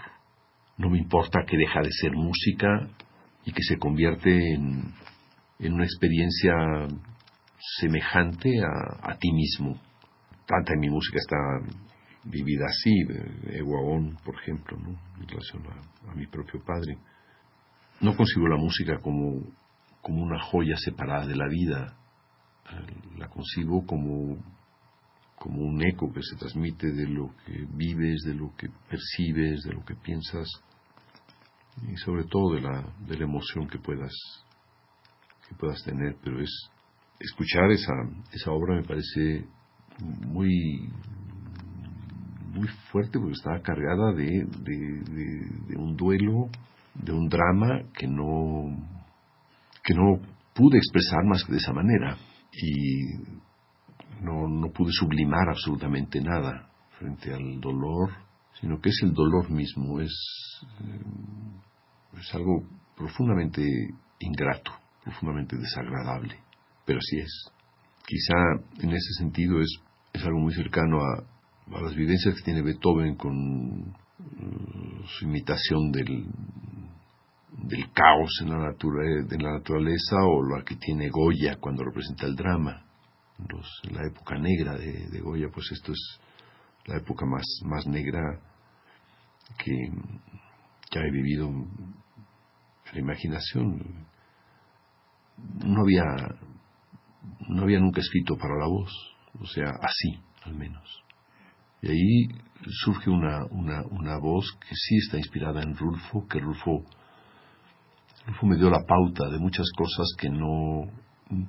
No 0.78 0.89
me 0.89 0.97
importa 0.97 1.45
que 1.47 1.56
deja 1.56 1.82
de 1.82 1.91
ser 1.91 2.12
música 2.14 2.89
y 3.46 3.52
que 3.52 3.64
se 3.64 3.78
convierte 3.78 4.54
en, 4.54 4.94
en 5.60 5.74
una 5.74 5.86
experiencia 5.86 6.54
semejante 7.80 8.50
a, 8.64 9.12
a, 9.12 9.18
ti 9.18 9.32
mismo. 9.32 9.80
Tanta 10.46 10.74
en 10.74 10.80
mi 10.80 10.89
música 10.89 11.18
está 11.18 11.38
vivida 12.24 12.66
así, 12.66 12.92
Eguaón, 13.52 14.18
por 14.24 14.36
ejemplo, 14.36 14.78
¿no? 14.78 15.00
en 15.20 15.28
relación 15.28 15.64
a, 15.68 16.16
mi 16.16 16.28
propio 16.28 16.64
padre. 16.64 16.98
No 18.02 18.16
concibo 18.16 18.48
la 18.48 18.58
música 18.58 19.00
como, 19.00 19.42
como 20.02 20.24
una 20.24 20.42
joya 20.44 20.76
separada 20.78 21.28
de 21.28 21.36
la 21.36 21.48
vida, 21.48 21.98
la 23.18 23.28
concibo 23.28 23.86
como, 23.86 24.38
como 25.36 25.62
un 25.62 25.84
eco 25.84 26.12
que 26.12 26.22
se 26.22 26.36
transmite 26.38 26.92
de 26.92 27.08
lo 27.08 27.34
que 27.46 27.66
vives, 27.74 28.24
de 28.26 28.34
lo 28.34 28.56
que 28.56 28.70
percibes, 28.89 29.64
de 29.64 29.74
lo 29.74 29.84
que 29.84 29.96
piensas 29.96 30.48
y 31.88 31.96
sobre 31.98 32.26
todo 32.26 32.56
de 32.56 32.62
la, 32.62 32.84
de 33.08 33.18
la 33.18 33.24
emoción 33.24 33.68
que 33.68 33.80
puedas, 33.80 34.14
que 35.48 35.56
puedas 35.56 35.82
tener, 35.84 36.16
pero 36.24 36.42
es 36.42 36.70
escuchar 37.20 37.72
esa, 37.72 37.94
esa 38.32 38.52
obra 38.52 38.76
me 38.76 38.84
parece 38.84 39.46
muy, 40.28 40.90
muy 42.54 42.68
fuerte 42.92 43.20
porque 43.20 43.34
estaba 43.34 43.62
cargada 43.62 44.14
de, 44.14 44.46
de, 44.60 45.46
de, 45.68 45.78
un 45.78 45.96
duelo, 45.96 46.50
de 46.96 47.12
un 47.12 47.30
drama 47.30 47.84
que 47.98 48.08
no, 48.08 48.88
que 49.84 49.94
no 49.94 50.20
pude 50.54 50.78
expresar 50.78 51.24
más 51.26 51.44
que 51.44 51.54
de 51.54 51.58
esa 51.60 51.74
manera. 51.74 52.18
Y 52.54 53.42
no, 54.22 54.48
no 54.48 54.72
pude 54.72 54.92
sublimar 54.92 55.50
absolutamente 55.50 56.22
nada 56.22 56.70
frente 57.00 57.34
al 57.34 57.60
dolor, 57.60 58.12
sino 58.60 58.80
que 58.80 58.90
es 58.90 59.00
el 59.04 59.14
dolor 59.14 59.50
mismo, 59.50 60.00
es, 60.00 60.12
es 62.22 62.36
algo 62.36 62.64
profundamente 62.96 63.64
ingrato, 64.20 64.72
profundamente 65.04 65.58
desagradable, 65.58 66.38
pero 66.86 67.00
así 67.00 67.20
es. 67.20 67.52
Quizá 68.06 68.84
en 68.84 68.92
ese 68.92 69.14
sentido 69.18 69.60
es, 69.60 69.80
es 70.14 70.24
algo 70.24 70.40
muy 70.40 70.54
cercano 70.54 71.00
a, 71.00 71.78
a 71.78 71.82
las 71.82 71.96
vivencias 71.96 72.36
que 72.36 72.44
tiene 72.44 72.62
Beethoven 72.62 73.16
con 73.16 73.90
uh, 73.90 75.04
su 75.06 75.26
imitación 75.26 75.92
del, 75.92 76.28
del 77.58 77.92
caos 77.92 78.40
en 78.42 78.50
la, 78.50 78.74
de 78.74 79.38
la 79.38 79.54
naturaleza 79.54 80.18
o 80.24 80.44
la 80.44 80.64
que 80.64 80.76
tiene 80.76 81.10
Goya 81.10 81.58
cuando 81.60 81.84
representa 81.84 82.26
el 82.26 82.36
drama. 82.36 82.86
Los, 83.50 83.68
la 83.92 84.06
época 84.06 84.38
negra 84.38 84.78
de, 84.78 85.08
de, 85.10 85.20
Goya, 85.20 85.48
pues 85.52 85.72
esto 85.72 85.92
es 85.94 86.20
la 86.86 86.98
época 86.98 87.26
más, 87.26 87.44
más 87.66 87.88
negra 87.88 88.40
que, 89.58 89.74
que 90.92 91.00
he 91.00 91.12
vivido 91.12 91.50
la 92.92 93.00
imaginación. 93.00 94.08
No 95.66 95.82
había, 95.82 96.04
no 97.48 97.64
había 97.64 97.80
nunca 97.80 98.02
escrito 98.02 98.36
para 98.38 98.58
la 98.60 98.68
voz, 98.68 98.92
o 99.39 99.46
sea, 99.46 99.70
así 99.82 100.22
al 100.44 100.56
menos. 100.56 101.04
Y 101.82 101.89
ahí 101.89 102.42
surge 102.84 103.10
una, 103.10 103.46
una, 103.50 103.82
una 103.89 104.18
voz 104.20 104.46
que 104.60 104.76
sí 104.76 104.98
está 104.98 105.18
inspirada 105.18 105.62
en 105.62 105.76
Rulfo, 105.76 106.28
que 106.28 106.39
Rulfo, 106.39 106.84
Rulfo 108.28 108.46
me 108.46 108.58
dio 108.58 108.70
la 108.70 108.84
pauta 108.88 109.30
de 109.30 109.39
muchas 109.39 109.66
cosas 109.76 110.08
que 110.18 110.30
no, 110.30 110.84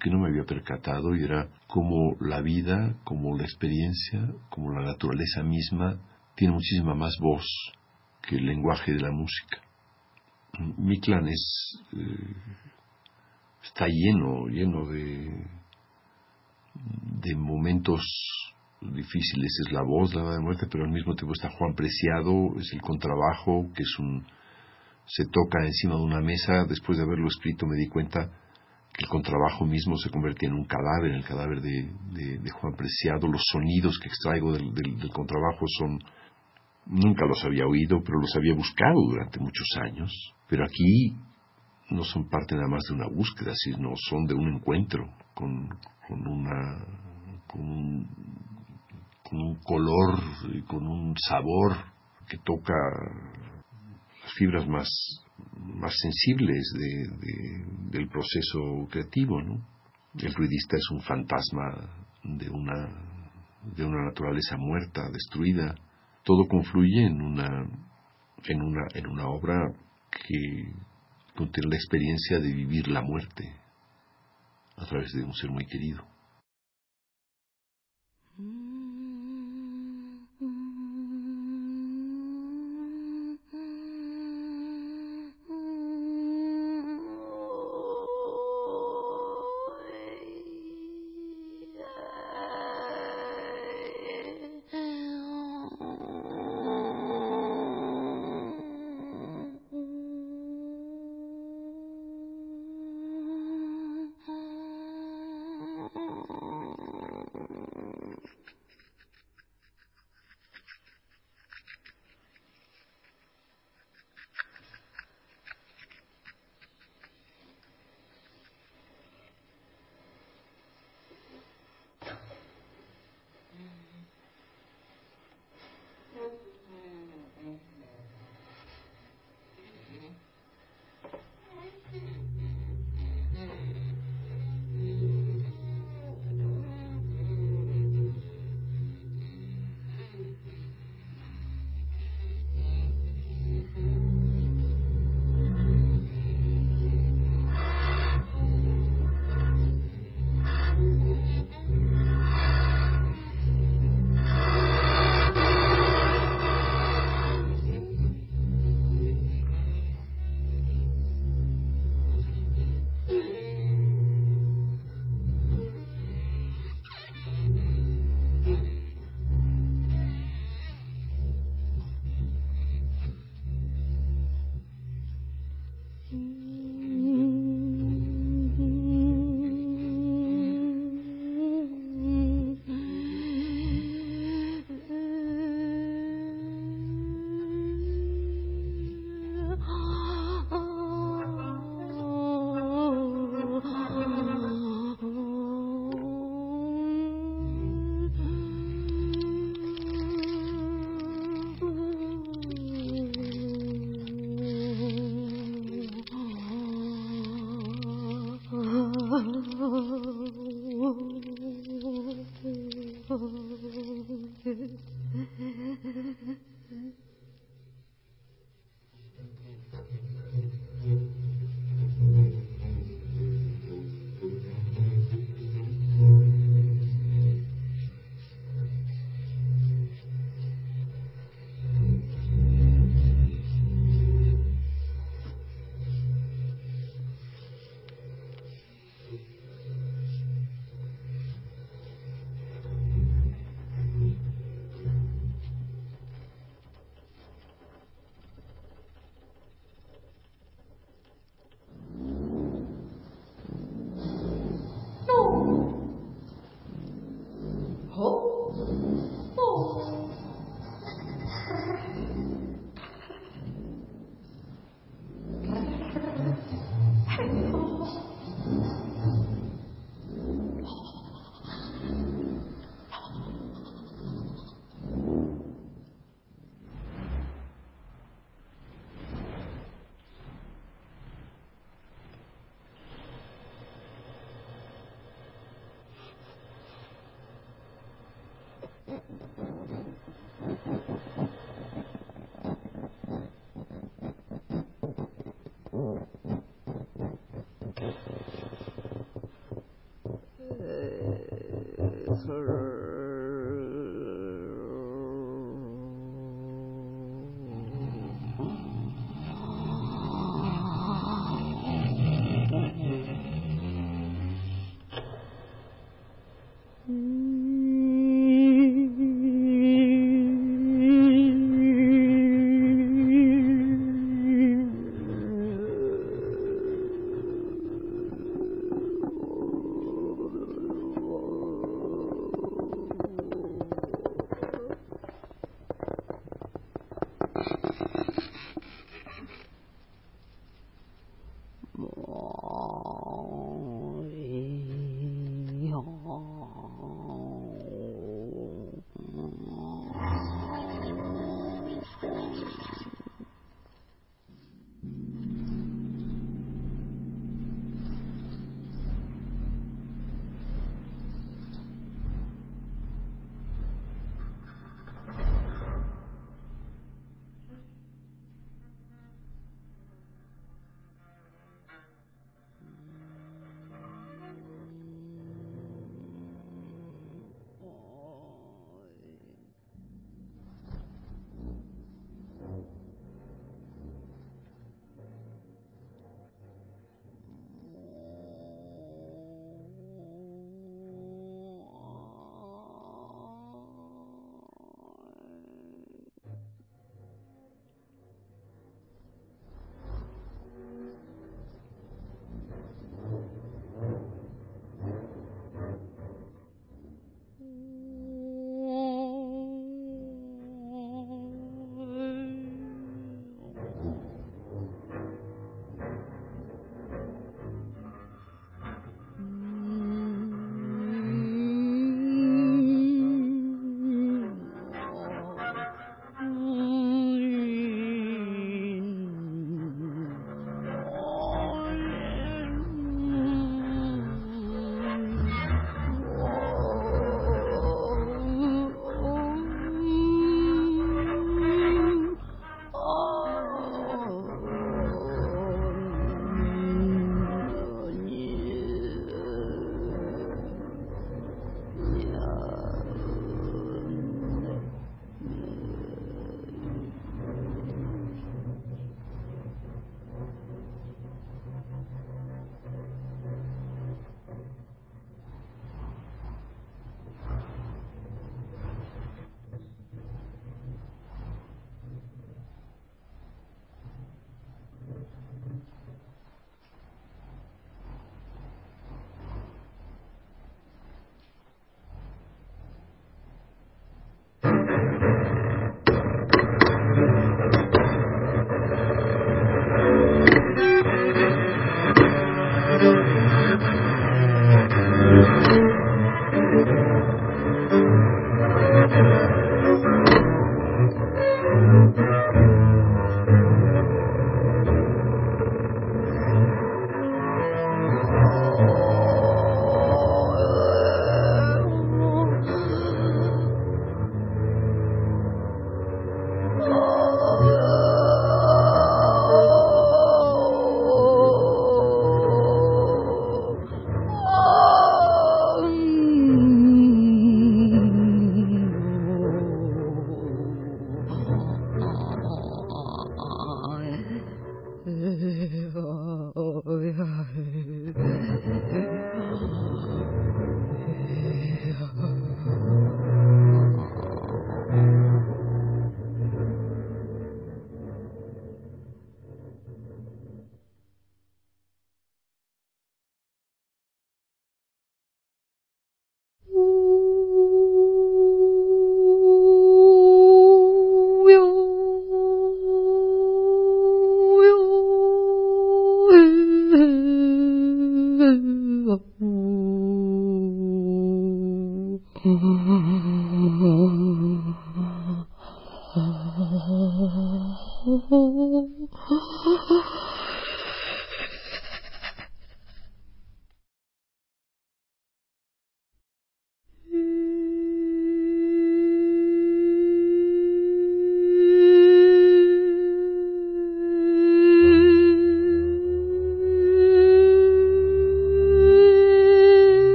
que 0.00 0.10
no 0.10 0.20
me 0.20 0.28
había 0.28 0.44
percatado 0.44 1.14
y 1.14 1.24
era 1.24 1.48
como 1.66 2.16
la 2.20 2.40
vida, 2.40 2.96
como 3.04 3.36
la 3.36 3.44
experiencia, 3.44 4.32
como 4.48 4.72
la 4.72 4.84
naturaleza 4.86 5.42
misma 5.42 6.00
tiene 6.34 6.54
muchísima 6.54 6.94
más 6.94 7.14
voz 7.20 7.44
que 8.22 8.36
el 8.36 8.46
lenguaje 8.46 8.92
de 8.92 9.00
la 9.00 9.12
música. 9.12 9.63
Mi 10.78 11.00
clan 11.00 11.26
es, 11.28 11.78
eh, 11.92 12.34
está 13.62 13.86
lleno, 13.88 14.46
lleno 14.46 14.86
de, 14.86 15.46
momentos 17.36 18.02
difíciles. 18.80 19.58
Es 19.66 19.72
la 19.72 19.82
voz, 19.82 20.14
la 20.14 20.30
de 20.30 20.40
muerte, 20.40 20.66
pero 20.70 20.84
al 20.84 20.90
mismo 20.90 21.14
tiempo 21.14 21.32
está 21.34 21.50
Juan 21.50 21.74
Preciado, 21.74 22.58
es 22.58 22.72
el 22.72 22.80
contrabajo, 22.80 23.70
que 23.74 23.82
es 23.82 23.98
un, 23.98 24.26
se 25.06 25.24
toca 25.26 25.64
encima 25.64 25.96
de 25.96 26.02
una 26.02 26.20
mesa. 26.20 26.64
Después 26.68 26.98
de 26.98 27.04
haberlo 27.04 27.28
escrito 27.28 27.66
me 27.66 27.76
di 27.76 27.88
cuenta 27.88 28.30
que 28.92 29.04
el 29.04 29.08
contrabajo 29.08 29.66
mismo 29.66 29.96
se 29.96 30.10
convertía 30.10 30.48
en 30.48 30.54
un 30.54 30.66
cadáver, 30.66 31.12
el 31.12 31.24
cadáver 31.24 31.60
de, 31.60 32.38
de, 32.38 32.50
Juan 32.50 32.74
Preciado. 32.74 33.26
Los 33.26 33.42
sonidos 33.50 33.98
que 33.98 34.08
extraigo 34.08 34.52
del, 34.52 34.72
del 34.72 35.10
contrabajo 35.10 35.64
son 35.78 35.98
Nunca 36.86 37.24
los 37.26 37.42
había 37.44 37.66
oído, 37.66 38.02
pero 38.04 38.20
los 38.20 38.34
había 38.36 38.54
buscado 38.54 39.00
durante 39.08 39.38
muchos 39.40 39.66
años. 39.80 40.33
Pero 40.48 40.64
aquí 40.64 41.16
no 41.90 42.04
son 42.04 42.28
parte 42.28 42.54
nada 42.54 42.68
más 42.68 42.82
de 42.88 42.94
una 42.94 43.08
búsqueda, 43.08 43.52
sino 43.54 43.92
son 43.96 44.26
de 44.26 44.34
un 44.34 44.54
encuentro 44.54 45.08
con, 45.34 45.68
con 46.08 46.26
una 46.26 46.84
con 47.46 47.60
un, 49.40 49.56
color 49.64 50.20
y 50.52 50.62
con 50.62 50.86
un 50.86 51.14
sabor 51.16 51.76
que 52.28 52.38
toca 52.38 52.74
las 54.22 54.32
fibras 54.34 54.66
más, 54.66 54.88
más 55.58 55.92
sensibles 56.00 56.72
de, 56.78 57.98
del 57.98 58.08
proceso 58.08 58.86
creativo. 58.90 59.40
¿no? 59.40 59.64
El 60.18 60.34
ruidista 60.34 60.76
es 60.76 60.90
un 60.90 61.00
fantasma 61.00 62.06
de 62.22 62.48
una, 62.50 62.88
de 63.76 63.84
una 63.84 64.04
naturaleza 64.04 64.56
muerta, 64.56 65.10
destruida, 65.10 65.74
todo 66.24 66.46
confluye 66.48 67.06
en 67.06 67.20
una, 67.20 67.68
en 68.44 68.62
una, 68.62 68.86
en 68.94 69.06
una 69.06 69.28
obra 69.28 69.72
que 70.26 70.72
contiene 71.36 71.70
la 71.70 71.76
experiencia 71.76 72.38
de 72.38 72.52
vivir 72.52 72.88
la 72.88 73.02
muerte 73.02 73.54
a 74.76 74.86
través 74.86 75.12
de 75.12 75.24
un 75.24 75.34
ser 75.34 75.50
muy 75.50 75.66
querido. 75.66 76.04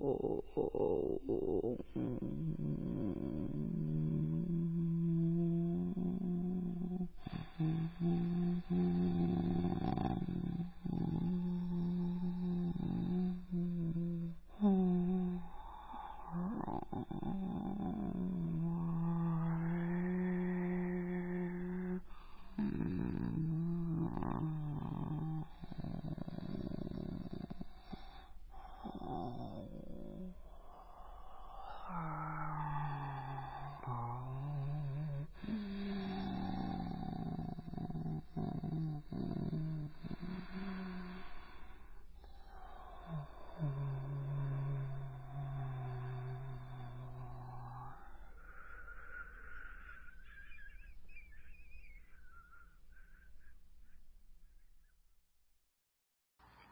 我。 0.00 0.59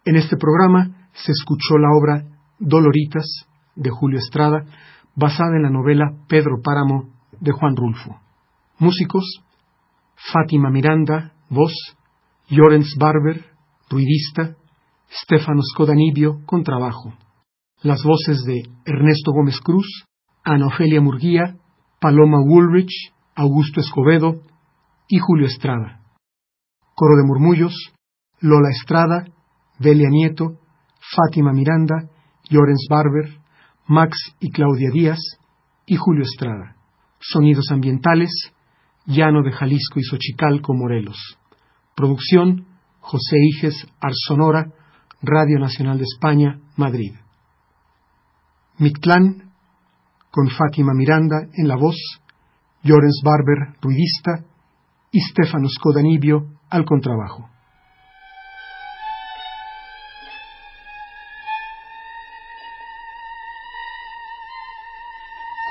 En 0.09 0.17
este 0.17 0.39
programa 0.39 1.11
se 1.13 1.33
escuchó 1.33 1.77
la 1.77 1.91
obra 1.91 2.25
Doloritas 2.59 3.27
de 3.77 3.91
Julio 3.91 4.19
Estrada, 4.19 4.65
basada 5.15 5.55
en 5.57 5.65
la 5.65 5.69
novela 5.69 6.15
Pedro 6.27 6.63
Páramo 6.65 7.11
de 7.39 7.53
Juan 7.53 7.77
Rulfo. 7.77 8.19
Músicos: 8.79 9.45
Fátima 10.33 10.71
Miranda, 10.71 11.35
voz, 11.51 11.75
Llorens 12.49 12.97
Barber, 12.99 13.45
ruidista, 13.91 14.57
Stefano 15.11 15.61
Scodanibio, 15.75 16.41
contrabajo. 16.47 17.13
Las 17.83 18.03
voces 18.03 18.43
de 18.47 18.63
Ernesto 18.87 19.33
Gómez 19.33 19.61
Cruz, 19.61 20.07
Ana 20.43 20.69
Ofelia 20.69 21.03
Murguía, 21.03 21.59
Paloma 22.01 22.39
Woolrich, 22.41 23.13
Augusto 23.35 23.81
Escobedo 23.81 24.41
y 25.07 25.19
Julio 25.19 25.49
Estrada. 25.49 26.01
Coro 26.95 27.15
de 27.19 27.27
murmullos, 27.27 27.75
Lola 28.41 28.71
Estrada, 28.71 29.27
Delia 29.79 30.09
Nieto, 30.11 30.59
Fátima 31.01 31.53
Miranda, 31.53 32.09
Llorens 32.49 32.87
Barber, 32.91 33.39
Max 33.87 34.17
y 34.41 34.51
Claudia 34.51 34.91
Díaz 34.93 35.21
y 35.87 35.97
Julio 35.97 36.23
Estrada. 36.23 36.77
Sonidos 37.21 37.71
ambientales, 37.71 38.31
Llano 39.07 39.43
de 39.43 39.53
Jalisco 39.53 39.99
y 39.99 40.03
Xochicalco, 40.03 40.75
Morelos. 40.75 41.39
Producción, 41.95 42.67
José 43.01 43.37
Iges 43.41 43.87
Arsonora, 44.01 44.73
Radio 45.23 45.59
Nacional 45.59 45.99
de 45.99 46.05
España, 46.05 46.61
Madrid. 46.77 47.15
Mictlán, 48.79 49.51
con 50.31 50.49
Fátima 50.51 50.93
Miranda 50.95 51.37
en 51.55 51.67
la 51.67 51.77
voz, 51.77 51.97
Llorens 52.83 53.21
Barber, 53.25 53.77
ruidista, 53.81 54.45
y 55.11 55.21
Stefano 55.21 55.69
Scodanibio 55.69 56.47
al 56.71 56.85
contrabajo. 56.85 57.49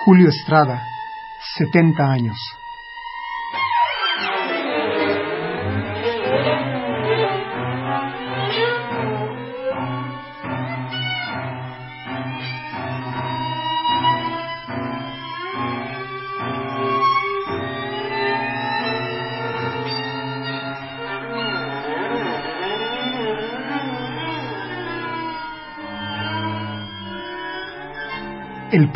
Julio 0.08 0.30
Estrada, 0.30 0.88
70 1.58 2.02
años. 2.02 2.38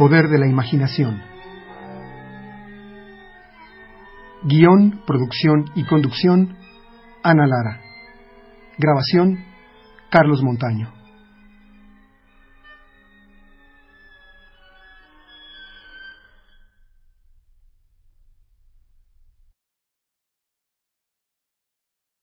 Poder 0.02 0.30
de 0.30 0.40
la 0.40 0.48
imaginación. 0.48 1.22
Guión, 4.42 5.04
producción 5.06 5.66
y 5.76 5.84
conducción, 5.84 6.58
Ana 7.22 7.46
Lara. 7.46 7.82
Grabación, 8.80 9.46
Carlos 10.10 10.42
Montaño. 10.42 11.01